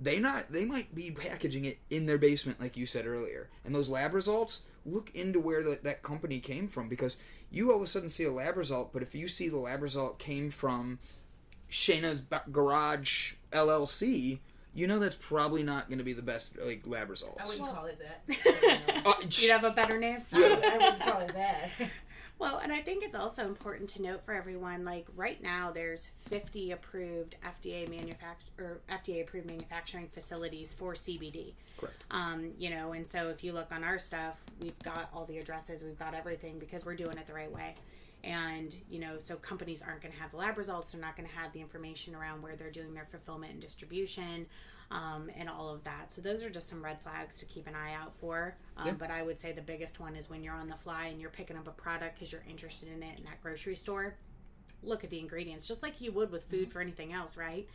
[0.00, 3.48] They not they might be packaging it in their basement like you said earlier.
[3.64, 7.16] And those lab results look into where the, that company came from because
[7.50, 9.82] you all of a sudden see a lab result but if you see the lab
[9.82, 10.98] result came from
[11.70, 14.38] shayna's Ba- garage llc
[14.74, 17.62] you know that's probably not going to be the best like lab results I wouldn't
[17.62, 19.02] Well- call it that.
[19.06, 20.18] Uh, you have a better name?
[20.32, 21.70] I, would, I wouldn't call it that.
[22.38, 26.08] Well, and I think it's also important to note for everyone, like right now, there's
[26.28, 31.54] 50 approved FDA manufact or FDA approved manufacturing facilities for CBD.
[31.78, 32.04] Correct.
[32.10, 35.38] Um, you know, and so if you look on our stuff, we've got all the
[35.38, 37.74] addresses, we've got everything because we're doing it the right way.
[38.26, 40.90] And you know, so companies aren't going to have the lab results.
[40.90, 44.46] They're not going to have the information around where they're doing their fulfillment and distribution,
[44.90, 46.12] um, and all of that.
[46.12, 48.56] So those are just some red flags to keep an eye out for.
[48.76, 48.92] Um, Yeah.
[48.94, 51.30] But I would say the biggest one is when you're on the fly and you're
[51.30, 54.16] picking up a product because you're interested in it in that grocery store.
[54.82, 57.68] Look at the ingredients, just like you would with food for anything else, right?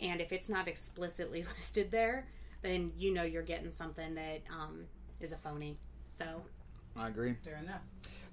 [0.00, 2.26] And if it's not explicitly listed there,
[2.62, 4.84] then you know you're getting something that um,
[5.20, 5.78] is a phony.
[6.08, 6.42] So
[6.96, 7.34] i agree.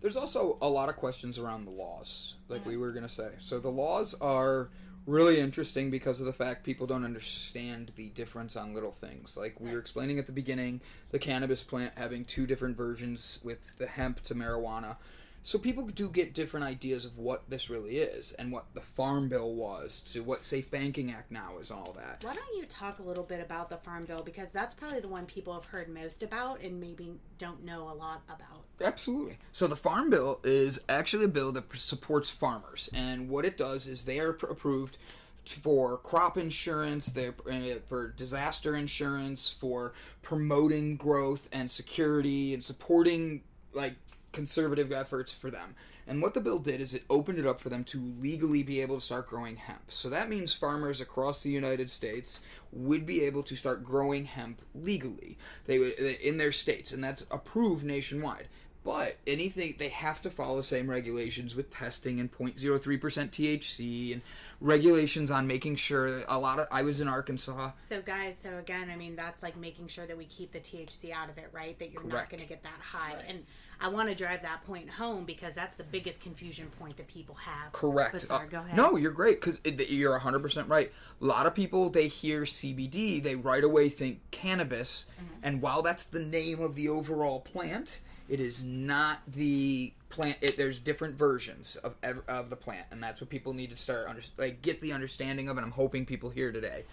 [0.02, 2.82] There's also a lot of questions around the laws, like we mm-hmm.
[2.82, 3.30] were going to say.
[3.40, 4.70] So the laws are
[5.06, 9.36] really interesting because of the fact people don't understand the difference on little things.
[9.36, 13.60] Like we were explaining at the beginning, the cannabis plant having two different versions with
[13.78, 14.98] the hemp to marijuana.
[15.44, 19.30] So people do get different ideas of what this really is and what the Farm
[19.30, 22.24] Bill was to what Safe Banking Act now is and all that.
[22.24, 25.08] why don't you talk a little bit about the Farm Bill because that's probably the
[25.08, 28.64] one people have heard most about and maybe don't know a lot about.
[28.84, 29.38] Absolutely.
[29.52, 33.88] So the Farm Bill is actually a bill that supports farmers, and what it does
[33.88, 34.98] is they are approved
[35.46, 43.42] for crop insurance, they're uh, for disaster insurance, for promoting growth and security, and supporting
[43.74, 43.96] like
[44.32, 45.76] conservative efforts for them.
[46.08, 48.82] And what the bill did is it opened it up for them to legally be
[48.82, 49.92] able to start growing hemp.
[49.92, 54.62] So that means farmers across the United States would be able to start growing hemp
[54.74, 55.38] legally.
[55.68, 58.48] They would uh, in their states, and that's approved nationwide.
[58.84, 64.22] But anything they have to follow the same regulations with testing and 0.03% THC and
[64.62, 68.90] regulations on making sure a lot of I was in Arkansas So guys, so again,
[68.90, 71.78] I mean that's like making sure that we keep the THC out of it, right?
[71.78, 73.16] That you're not going to get that high.
[73.28, 73.44] And
[73.82, 77.36] I want to drive that point home because that's the biggest confusion point that people
[77.36, 77.72] have.
[77.72, 78.14] Correct.
[78.14, 78.76] But sorry, Uh, go ahead.
[78.76, 80.92] No, you're great because you're 100% right.
[81.22, 85.06] A lot of people, they hear CBD, they right away think cannabis.
[85.16, 85.40] Mm-hmm.
[85.44, 90.38] And while that's the name of the overall plant, it is not the plant.
[90.42, 91.96] It, there's different versions of
[92.28, 95.50] of the plant, and that's what people need to start under, like get the understanding
[95.50, 95.58] of.
[95.58, 96.84] And I'm hoping people here today.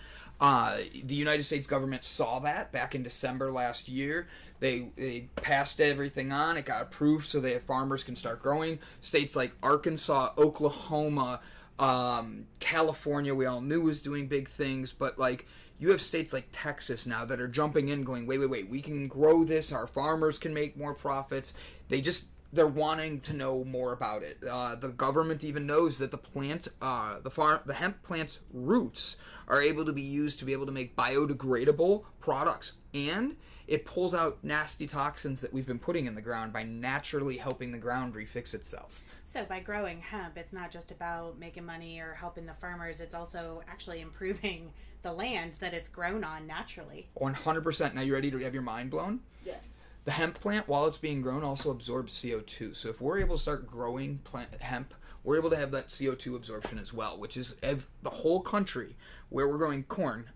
[0.41, 4.29] Uh, the United States government saw that back in December last year.
[4.61, 6.57] They they passed everything on.
[6.57, 8.79] It got approved so that farmers can start growing.
[9.01, 11.41] States like Arkansas, Oklahoma,
[11.79, 15.47] um, California, we all knew was doing big things, but like
[15.79, 18.81] you have states like Texas now that are jumping in, going, wait, wait, wait, we
[18.81, 19.73] can grow this.
[19.73, 21.53] Our farmers can make more profits.
[21.89, 24.39] They just they're wanting to know more about it.
[24.49, 29.17] Uh, the government even knows that the plant, uh, the farm, the hemp plant's roots
[29.49, 34.15] are able to be used to be able to make biodegradable products, and it pulls
[34.15, 38.15] out nasty toxins that we've been putting in the ground by naturally helping the ground
[38.15, 39.03] refix itself.
[39.25, 43.01] So by growing hemp, it's not just about making money or helping the farmers.
[43.01, 47.09] It's also actually improving the land that it's grown on naturally.
[47.21, 47.95] 100%.
[47.95, 49.21] Now you ready to have your mind blown?
[49.45, 49.76] Yes.
[50.07, 52.77] The hemp plant, while it's being grown, also absorbs CO2.
[52.77, 56.37] So if we're able to start growing plant hemp, we're able to have that CO2
[56.37, 58.97] absorption as well, which is ev- the whole country
[59.31, 60.31] where we're growing corn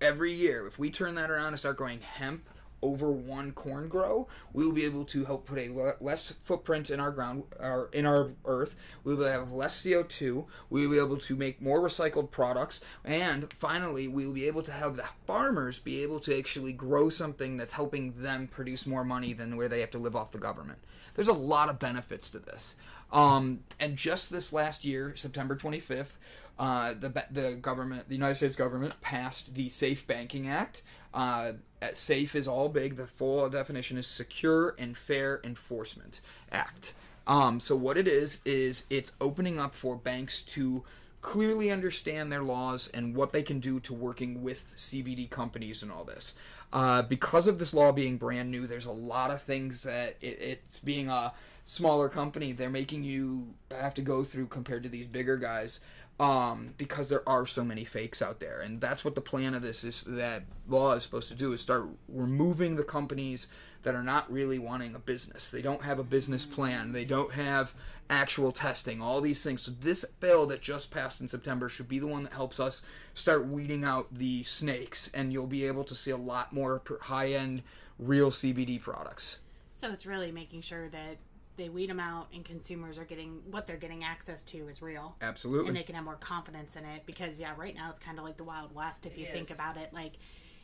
[0.00, 0.64] every year.
[0.68, 2.48] If we turn that around and start growing hemp
[2.86, 6.90] over one corn grow, we will be able to help put a le- less footprint
[6.90, 8.76] in our ground, or in our earth.
[9.04, 10.44] We will have less CO2.
[10.70, 14.62] We will be able to make more recycled products, and finally, we will be able
[14.62, 19.04] to have the farmers be able to actually grow something that's helping them produce more
[19.04, 20.78] money than where they have to live off the government.
[21.14, 22.76] There's a lot of benefits to this.
[23.12, 26.16] Um, and just this last year, September 25th,
[26.58, 30.82] uh, the the government, the United States government, passed the Safe Banking Act.
[31.12, 31.52] Uh,
[31.92, 32.96] safe is all big.
[32.96, 36.20] The full definition is Secure and Fair Enforcement
[36.52, 36.94] Act.
[37.26, 40.84] Um, so what it is is it's opening up for banks to
[41.20, 45.90] clearly understand their laws and what they can do to working with CBD companies and
[45.90, 46.34] all this.
[46.72, 50.38] Uh, because of this law being brand new, there's a lot of things that it,
[50.40, 51.32] it's being a
[51.64, 55.80] smaller company, they're making you have to go through compared to these bigger guys
[56.18, 59.62] um, because there are so many fakes out there, and that's what the plan of
[59.62, 60.04] this is.
[60.06, 63.48] That law is supposed to do is start removing the companies
[63.82, 65.48] that are not really wanting a business.
[65.48, 66.92] They don't have a business plan.
[66.92, 67.74] They don't have
[68.08, 69.02] actual testing.
[69.02, 69.62] All these things.
[69.62, 72.82] So this bill that just passed in September should be the one that helps us
[73.14, 77.28] start weeding out the snakes, and you'll be able to see a lot more high
[77.28, 77.62] end,
[77.98, 79.38] real CBD products.
[79.74, 81.18] So it's really making sure that
[81.56, 85.16] they weed them out and consumers are getting what they're getting access to is real.
[85.20, 85.68] Absolutely.
[85.68, 88.24] And they can have more confidence in it because yeah right now it's kind of
[88.24, 89.32] like the wild west if it you is.
[89.32, 89.92] think about it.
[89.92, 90.12] Like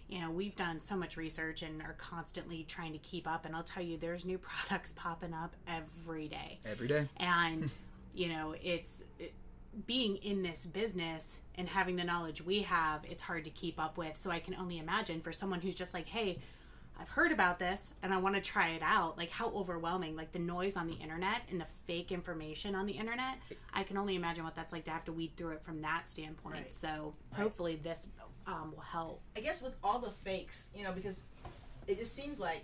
[0.09, 3.57] you know we've done so much research and are constantly trying to keep up and
[3.57, 6.59] i'll tell you there's new products popping up every day.
[6.67, 7.09] Every day.
[7.17, 7.73] And
[8.15, 9.33] you know it's it,
[9.87, 13.97] being in this business and having the knowledge we have it's hard to keep up
[13.97, 14.17] with.
[14.17, 16.39] So i can only imagine for someone who's just like hey
[17.03, 19.19] I've heard about this and I want to try it out.
[19.19, 22.93] Like how overwhelming, like the noise on the internet and the fake information on the
[22.93, 23.39] internet.
[23.75, 26.09] I can only imagine what that's like to have to weed through it from that
[26.09, 26.55] standpoint.
[26.55, 26.75] Right.
[26.75, 28.07] So hopefully this
[28.47, 29.21] um, will help.
[29.37, 31.25] I guess with all the fakes, you know, because
[31.89, 32.63] it just seems like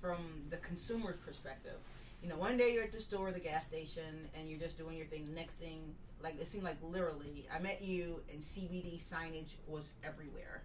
[0.00, 1.78] from the consumer's perspective,
[2.24, 4.96] you know, one day you're at the store, the gas station, and you're just doing
[4.96, 5.32] your thing.
[5.32, 10.64] Next thing, like it seemed like literally, I met you and CBD signage was everywhere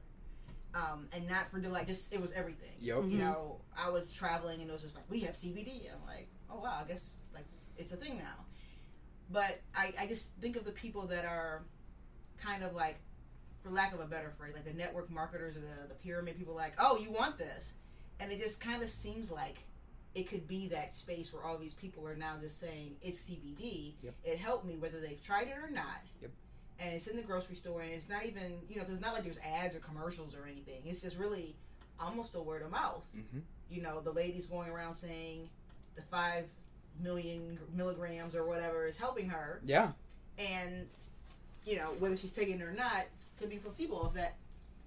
[0.73, 1.87] um, and not for delight.
[1.87, 2.73] Just it was everything.
[2.79, 2.95] Yep.
[2.95, 3.19] You mm-hmm.
[3.19, 5.91] know, I was traveling and it was just like we have CBD.
[5.91, 7.45] I'm like, oh wow, I guess like
[7.77, 8.45] it's a thing now.
[9.29, 11.63] But I, I just think of the people that are
[12.37, 12.99] kind of like,
[13.63, 16.53] for lack of a better phrase, like the network marketers or the, the pyramid people.
[16.53, 17.73] Like, oh, you want this,
[18.19, 19.63] and it just kind of seems like
[20.13, 23.93] it could be that space where all these people are now just saying it's CBD.
[24.01, 24.15] Yep.
[24.25, 26.01] It helped me whether they've tried it or not.
[26.21, 26.31] Yep
[26.81, 29.13] and it's in the grocery store, and it's not even you know because it's not
[29.13, 30.81] like there's ads or commercials or anything.
[30.85, 31.55] It's just really
[31.99, 33.03] almost a word of mouth.
[33.15, 33.39] Mm-hmm.
[33.69, 35.47] You know, the ladies going around saying
[35.95, 36.45] the five
[36.99, 39.61] million milligrams or whatever is helping her.
[39.63, 39.91] Yeah.
[40.39, 40.87] And
[41.65, 43.05] you know whether she's taking it or not
[43.39, 44.37] could be placebo effect.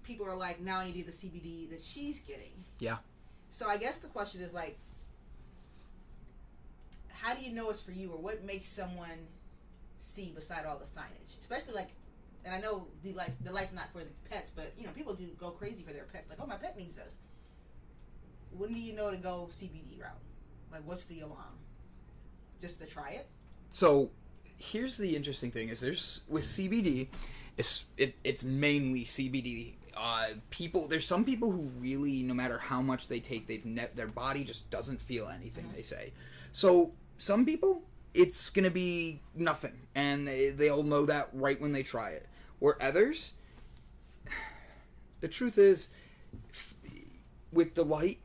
[0.02, 2.52] People are like, now I need the CBD that she's getting.
[2.78, 2.96] Yeah.
[3.50, 4.78] So I guess the question is like,
[7.08, 9.28] how do you know it's for you, or what makes someone
[9.98, 11.90] see beside all the signage, especially like.
[12.46, 15.26] And I know Delight's, the lights not for the pets, but you know people do
[15.38, 16.28] go crazy for their pets.
[16.28, 17.18] Like, oh, my pet needs this.
[18.50, 20.20] When do you know to go CBD route?
[20.70, 21.58] Like, what's the alarm?
[22.60, 23.28] Just to try it.
[23.70, 24.10] So,
[24.58, 27.08] here's the interesting thing: is there's with CBD,
[27.56, 29.74] it's it, it's mainly CBD.
[29.96, 33.90] Uh, people, there's some people who really, no matter how much they take, they've ne-
[33.94, 35.64] their body just doesn't feel anything.
[35.64, 35.76] Mm-hmm.
[35.76, 36.12] They say.
[36.52, 37.82] So some people
[38.14, 39.74] it's going to be nothing.
[39.94, 42.26] And they, they'll know that right when they try it.
[42.60, 43.32] Where others,
[45.20, 45.88] the truth is,
[47.52, 48.20] with Delight,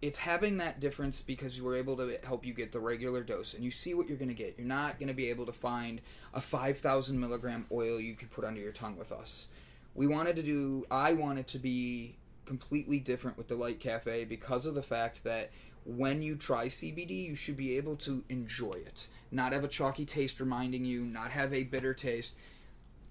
[0.00, 3.62] it's having that difference because we're able to help you get the regular dose and
[3.62, 4.54] you see what you're going to get.
[4.58, 6.00] You're not going to be able to find
[6.34, 9.48] a 5,000 milligram oil you could put under your tongue with us.
[9.94, 14.74] We wanted to do, I wanted to be completely different with Delight Cafe because of
[14.74, 15.50] the fact that
[15.84, 20.04] when you try CBD, you should be able to enjoy it not have a chalky
[20.04, 22.34] taste reminding you, not have a bitter taste.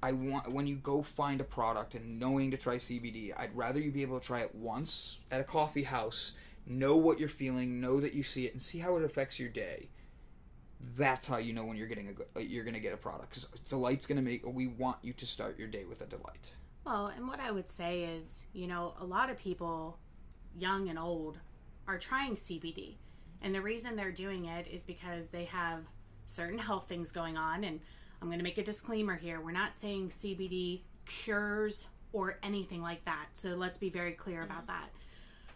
[0.03, 3.79] I want when you go find a product and knowing to try CBD, I'd rather
[3.79, 6.33] you be able to try it once at a coffee house,
[6.65, 9.49] know what you're feeling, know that you see it, and see how it affects your
[9.49, 9.89] day.
[10.97, 12.97] That's how you know when you're getting a good, uh, you're going to get a
[12.97, 13.29] product.
[13.29, 14.43] Because delight's going to make.
[14.45, 16.53] We want you to start your day with a delight.
[16.83, 19.99] Well, and what I would say is, you know, a lot of people,
[20.57, 21.37] young and old,
[21.91, 22.95] are trying CBD,
[23.41, 25.83] and the reason they're doing it is because they have
[26.25, 27.65] certain health things going on.
[27.65, 27.81] And
[28.21, 29.41] I'm going to make a disclaimer here.
[29.41, 33.27] We're not saying CBD cures or anything like that.
[33.33, 34.89] So let's be very clear about that.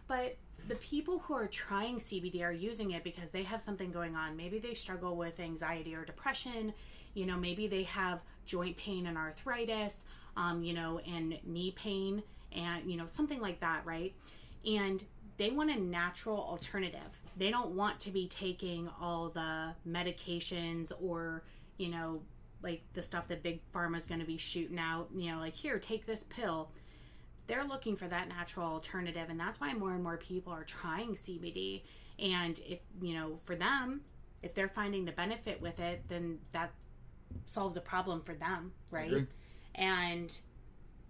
[0.08, 0.36] But
[0.68, 4.36] the people who are trying CBD are using it because they have something going on.
[4.36, 6.74] Maybe they struggle with anxiety or depression.
[7.14, 10.04] You know, maybe they have joint pain and arthritis,
[10.36, 14.14] um, you know, and knee pain and, you know, something like that, right?
[14.66, 15.04] And
[15.38, 17.22] they want a natural alternative.
[17.38, 21.44] They don't want to be taking all the medications or,
[21.78, 22.22] you know,
[22.62, 25.78] like the stuff that big pharma's going to be shooting out, you know, like here,
[25.78, 26.72] take this pill.
[27.48, 31.16] They're looking for that natural alternative and that's why more and more people are trying
[31.16, 31.84] CBD
[32.18, 34.02] and if, you know, for them,
[34.42, 36.72] if they're finding the benefit with it, then that
[37.46, 39.12] solves a problem for them, right?
[39.12, 39.28] Agree.
[39.76, 40.36] And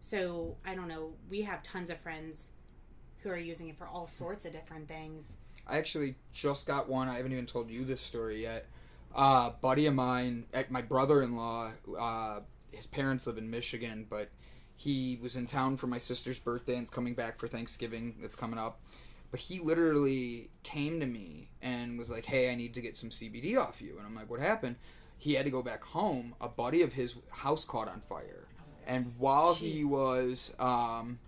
[0.02, 2.50] so I don't know, we have tons of friends
[3.26, 5.36] who are using it for all sorts of different things.
[5.68, 7.10] I actually just got one.
[7.10, 8.68] I haven't even told you this story yet.
[9.14, 12.40] Uh, buddy of mine, eh, my brother-in-law, uh,
[12.72, 14.30] his parents live in Michigan, but
[14.76, 18.36] he was in town for my sister's birthday and and's coming back for Thanksgiving that's
[18.36, 18.80] coming up.
[19.32, 23.10] But he literally came to me and was like, "Hey, I need to get some
[23.10, 24.76] CBD off you." And I'm like, "What happened?"
[25.18, 26.36] He had to go back home.
[26.40, 28.48] A buddy of his house caught on fire,
[28.86, 31.20] and while he was um,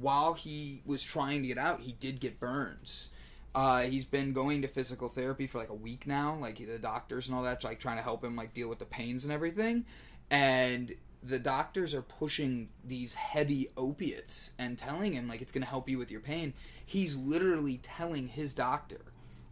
[0.00, 3.10] while he was trying to get out, he did get burns.
[3.54, 7.28] Uh, he's been going to physical therapy for like a week now, like the doctors
[7.28, 9.84] and all that, like trying to help him like deal with the pains and everything.
[10.30, 10.92] And
[11.22, 15.88] the doctors are pushing these heavy opiates and telling him like it's going to help
[15.88, 16.52] you with your pain.
[16.84, 19.00] He's literally telling his doctor,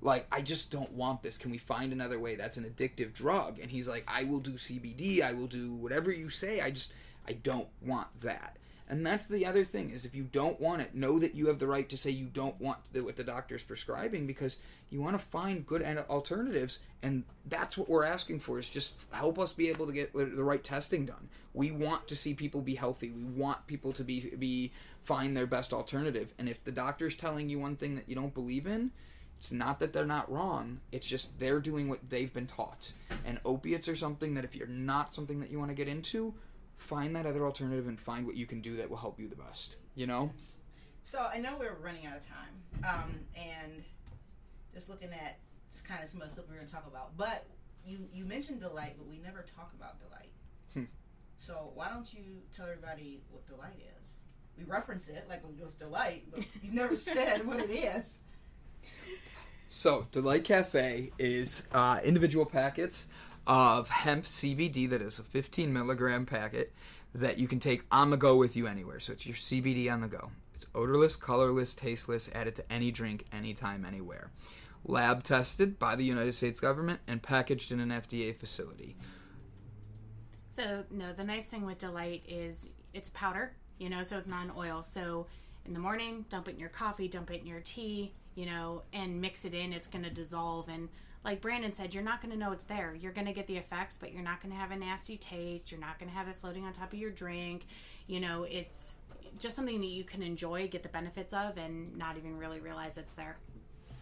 [0.01, 1.39] like, I just don't want this.
[1.39, 2.35] Can we find another way?
[2.35, 3.61] That's an addictive drug.
[3.61, 5.23] And he's like, I will do CBD.
[5.23, 6.61] I will do whatever you say.
[6.61, 6.93] I just,
[7.29, 8.57] I don't want that.
[8.93, 11.59] And that's the other thing is if you don't want it, know that you have
[11.59, 14.59] the right to say you don't want what the doctor's prescribing because
[14.91, 19.39] you want to find good alternatives, and that's what we're asking for is just help
[19.39, 21.31] us be able to get the the right testing done.
[21.55, 23.09] We want to see people be healthy.
[23.09, 24.73] We want people to be be
[25.05, 26.35] find their best alternative.
[26.39, 28.91] And if the doctor's telling you one thing that you don't believe in,
[29.39, 30.81] it's not that they're not wrong.
[30.93, 32.93] It's just they're doing what they've been taught.
[33.25, 36.35] And opiates are something that if you're not something that you want to get into,
[36.83, 39.37] find that other alternative and find what you can do that will help you the
[39.37, 39.77] best.
[39.95, 40.33] You know?
[41.05, 43.83] So I know we're running out of time, um, and
[44.73, 45.39] just looking at
[45.73, 47.17] just kind of some of the stuff we're going to talk about.
[47.17, 47.47] But
[47.85, 50.31] you you mentioned delight, but we never talk about delight.
[50.75, 50.85] Hmm.
[51.39, 54.13] So why don't you tell everybody what delight is?
[54.57, 58.19] We reference it like we do with delight, but you've never said what it is.
[59.75, 63.09] So, Delight Cafe is uh, individual packets
[63.47, 66.73] of hemp CBD that is a 15 milligram packet
[67.15, 69.01] that you can take on the go with you anywhere.
[69.01, 70.31] So, it's your CBD on the go.
[70.55, 74.31] It's odorless, colorless, tasteless, added to any drink, anytime, anywhere.
[74.85, 78.97] Lab tested by the United States government and packaged in an FDA facility.
[80.49, 84.29] So no, the nice thing with Delight is it's a powder, you know, so it's
[84.29, 84.83] not an oil.
[84.83, 85.27] So
[85.65, 88.83] in the morning, dump it in your coffee, dump it in your tea, you know,
[88.93, 89.73] and mix it in.
[89.73, 90.69] It's going to dissolve.
[90.69, 90.89] And
[91.25, 92.95] like Brandon said, you're not going to know it's there.
[92.99, 95.71] You're going to get the effects, but you're not going to have a nasty taste.
[95.71, 97.67] You're not going to have it floating on top of your drink.
[98.07, 98.95] You know, it's
[99.39, 102.99] just something that you can enjoy, get the benefits of, and not even really realize
[102.99, 103.37] it's there.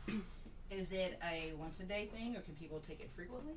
[0.71, 3.55] Is it a once a day thing, or can people take it frequently?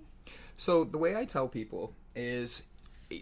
[0.58, 2.64] So the way I tell people is,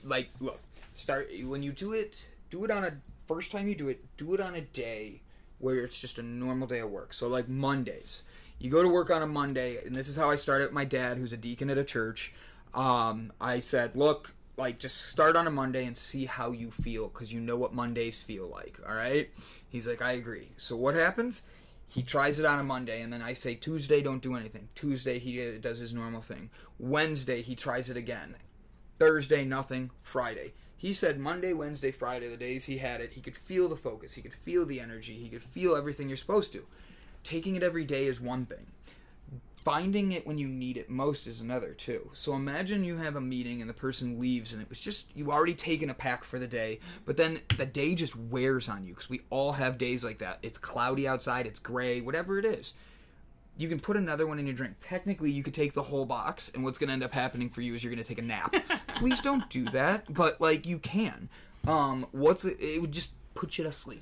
[0.04, 0.60] like, look,
[0.94, 2.26] start when you do it.
[2.50, 2.94] Do it on a
[3.28, 4.04] first time you do it.
[4.18, 5.22] Do it on a day
[5.60, 7.14] where it's just a normal day of work.
[7.14, 8.24] So like Mondays,
[8.62, 10.86] you go to work on a Monday, and this is how I started with my
[10.86, 12.32] dad, who's a deacon at a church.
[12.76, 17.08] Um, I said, look, like just start on a Monday and see how you feel
[17.08, 18.78] because you know what Mondays feel like.
[18.88, 19.30] All right.
[19.68, 20.50] He's like, I agree.
[20.58, 21.42] So what happens?
[21.88, 24.70] He tries it on a Monday, and then I say Tuesday, don't do anything.
[24.76, 26.52] Tuesday, he uh, does his normal thing.
[26.80, 28.36] Wednesday, he tries it again.
[29.00, 29.90] Thursday, nothing.
[30.02, 30.54] Friday.
[30.78, 34.14] He said Monday, Wednesday, Friday, the days he had it, he could feel the focus,
[34.14, 36.66] he could feel the energy, he could feel everything you're supposed to.
[37.24, 38.68] Taking it every day is one thing.
[39.64, 42.10] Finding it when you need it most is another, too.
[42.14, 45.32] So imagine you have a meeting and the person leaves and it was just, you
[45.32, 48.94] already taken a pack for the day, but then the day just wears on you
[48.94, 50.40] because we all have days like that.
[50.42, 52.74] It's cloudy outside, it's gray, whatever it is
[53.58, 54.76] you can put another one in your drink.
[54.80, 57.62] Technically, you could take the whole box, and what's going to end up happening for
[57.62, 58.56] you is you're going to take a nap.
[58.96, 61.30] Please don't do that, but like you can.
[61.68, 64.02] Um, what's it, it would just put you to sleep.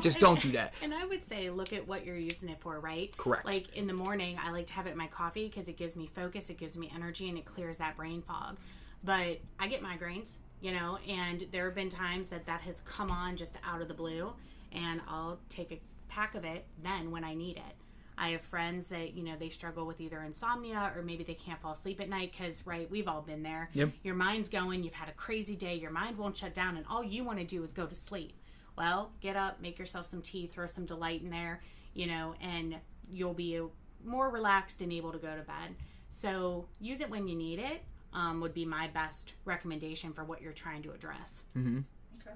[0.00, 0.74] Just don't do that.
[0.82, 3.16] And I would say, look at what you're using it for, right?
[3.16, 3.44] Correct.
[3.44, 5.96] Like in the morning, I like to have it in my coffee because it gives
[5.96, 8.56] me focus, it gives me energy, and it clears that brain fog.
[9.04, 13.10] But I get migraines, you know, and there have been times that that has come
[13.10, 14.32] on just out of the blue,
[14.72, 17.76] and I'll take a pack of it then when I need it.
[18.18, 21.60] I have friends that, you know, they struggle with either insomnia or maybe they can't
[21.60, 23.68] fall asleep at night because, right, we've all been there.
[23.74, 23.90] Yep.
[24.02, 27.04] Your mind's going, you've had a crazy day, your mind won't shut down, and all
[27.04, 28.34] you want to do is go to sleep.
[28.76, 31.62] Well, get up, make yourself some tea, throw some delight in there,
[31.94, 32.76] you know, and
[33.10, 33.60] you'll be
[34.04, 35.74] more relaxed and able to go to bed.
[36.08, 37.82] So use it when you need it.
[38.12, 41.42] Um, would be my best recommendation for what you're trying to address.
[41.54, 41.80] Mm-hmm.
[42.20, 42.34] Okay.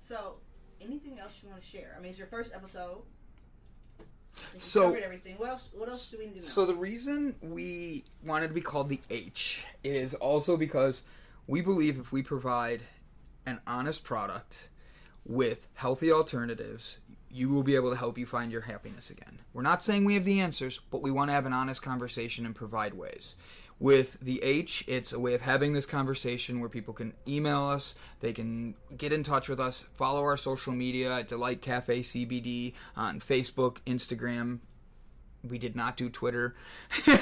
[0.00, 0.38] So,
[0.80, 1.94] anything else you want to share?
[1.96, 3.02] I mean, it's your first episode.
[4.58, 5.36] So- covered everything.
[5.36, 5.68] What else?
[5.72, 6.46] What else do we need to know?
[6.46, 11.04] So the reason we wanted to be called the H is also because
[11.46, 12.82] we believe if we provide
[13.46, 14.69] an honest product
[15.24, 16.98] with healthy alternatives,
[17.30, 19.40] you will be able to help you find your happiness again.
[19.52, 22.44] We're not saying we have the answers, but we want to have an honest conversation
[22.44, 23.36] and provide ways.
[23.78, 27.94] With the H, it's a way of having this conversation where people can email us,
[28.20, 32.74] they can get in touch with us, follow our social media at Delight Cafe CBD
[32.94, 34.58] on Facebook, Instagram,
[35.48, 36.54] we did not do Twitter.
[37.06, 37.18] it,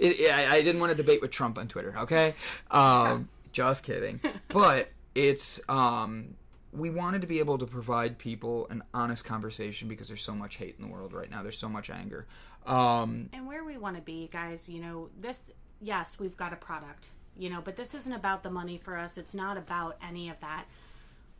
[0.00, 1.94] I, I didn't want to debate with Trump on Twitter.
[1.98, 2.34] Okay,
[2.70, 4.20] um, just kidding.
[4.48, 6.34] But it's um,
[6.72, 10.56] we wanted to be able to provide people an honest conversation because there's so much
[10.56, 11.42] hate in the world right now.
[11.42, 12.26] There's so much anger.
[12.66, 15.50] Um, and where we want to be guys you know this
[15.80, 19.18] yes we've got a product you know but this isn't about the money for us.
[19.18, 20.66] It's not about any of that.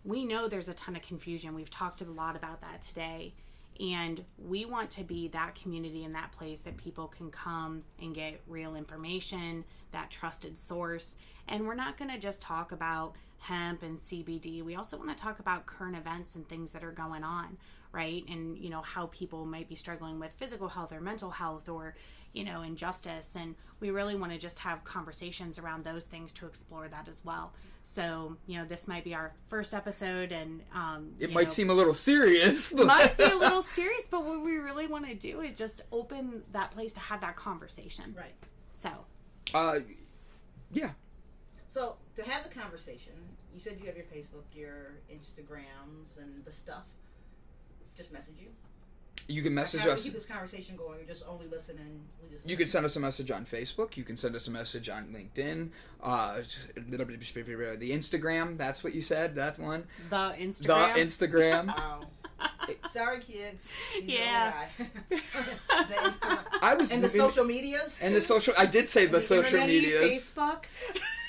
[0.04, 1.54] We know there's a ton of confusion.
[1.54, 3.34] We've talked a lot about that today.
[3.80, 8.14] And we want to be that community and that place that people can come and
[8.14, 11.16] get real information that trusted source.
[11.48, 15.20] And we're not going to just talk about hemp and cbd we also want to
[15.20, 17.56] talk about current events and things that are going on
[17.92, 18.24] right?
[18.28, 21.94] And you know how people might be struggling with physical health or mental health or
[22.32, 23.36] you know injustice.
[23.36, 27.24] And we really want to just have conversations around those things to explore that as
[27.24, 27.52] well.
[27.84, 31.70] So you know this might be our first episode and um it might know, seem
[31.70, 35.14] a little serious, but might be a little serious but what we really want to
[35.14, 38.14] do is just open that place to have that conversation.
[38.16, 38.34] Right.
[38.72, 38.90] so.
[39.54, 39.80] Uh,
[40.72, 40.90] yeah.
[41.68, 43.12] So to have the conversation,
[43.52, 46.84] you said you have your Facebook, your Instagrams, and the stuff.
[47.96, 48.48] Just message you.
[49.28, 50.02] You can message How do we us.
[50.04, 50.98] keep this conversation going?
[50.98, 52.00] You're just only listening.
[52.22, 53.96] We just You can send us a message on Facebook.
[53.96, 55.68] You can send us a message on LinkedIn.
[56.02, 56.38] Uh,
[56.74, 58.58] the Instagram.
[58.58, 59.36] That's what you said.
[59.36, 59.84] That one.
[60.10, 60.94] the Instagram.
[60.94, 61.76] The instagram Instagram.
[61.76, 62.06] Wow.
[62.90, 63.70] Sorry, kids.
[63.94, 64.52] He's Yeah.
[65.08, 66.38] the Instagram.
[66.60, 68.00] I was and the social medias.
[68.02, 68.54] and the social.
[68.58, 70.22] I did say the, the social internet, medias.
[70.34, 70.64] facebook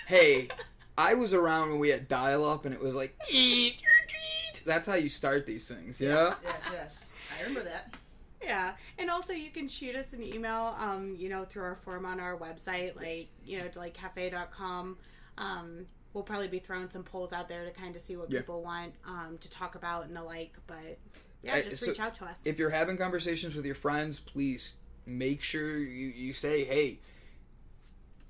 [0.08, 0.48] Hey,
[0.98, 3.16] I was around when we had dial up, and it was like.
[3.32, 6.00] "Eat, eat." That's how you start these things.
[6.00, 6.10] Yeah.
[6.30, 7.06] Yes, yes, yes.
[7.38, 7.94] I remember that.
[8.42, 12.06] Yeah, and also you can shoot us an email, um, you know, through our form
[12.06, 14.98] on our website, like you know, delightcafe.com.
[15.38, 18.40] Um, we'll probably be throwing some polls out there to kind of see what Yeah.
[18.42, 20.54] people want um, to talk about and the like.
[20.68, 21.00] But
[21.42, 22.46] yeah, just so reach out to us.
[22.46, 24.74] If you're having conversations with your friends, please
[25.06, 27.00] make sure you, you say, hey,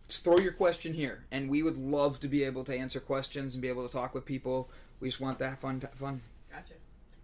[0.07, 1.25] just throw your question here.
[1.31, 4.13] And we would love to be able to answer questions and be able to talk
[4.13, 4.69] with people.
[4.99, 5.81] We just want that fun.
[5.95, 6.21] fun.
[6.51, 6.73] Gotcha.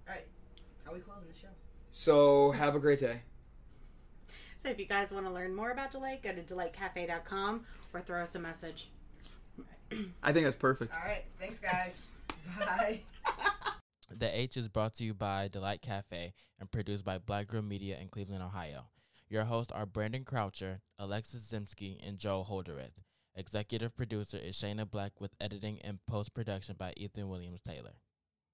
[0.07, 0.25] All right.
[0.85, 1.47] How are we closing the show?
[1.91, 3.21] So have a great day.
[4.57, 8.21] so if you guys want to learn more about Delight, go to delightcafe.com or throw
[8.21, 8.89] us a message.
[10.23, 10.93] I think that's perfect.
[10.93, 11.25] All right.
[11.39, 12.09] Thanks, guys.
[12.59, 13.01] Bye.
[14.11, 17.97] The H is brought to you by Delight Cafe and produced by Black Girl Media
[18.01, 18.85] in Cleveland, Ohio.
[19.31, 23.03] Your hosts are Brandon Croucher, Alexis Zimsky, and Joel Holderith.
[23.35, 27.93] Executive producer is Shayna Black with editing and post production by Ethan Williams Taylor.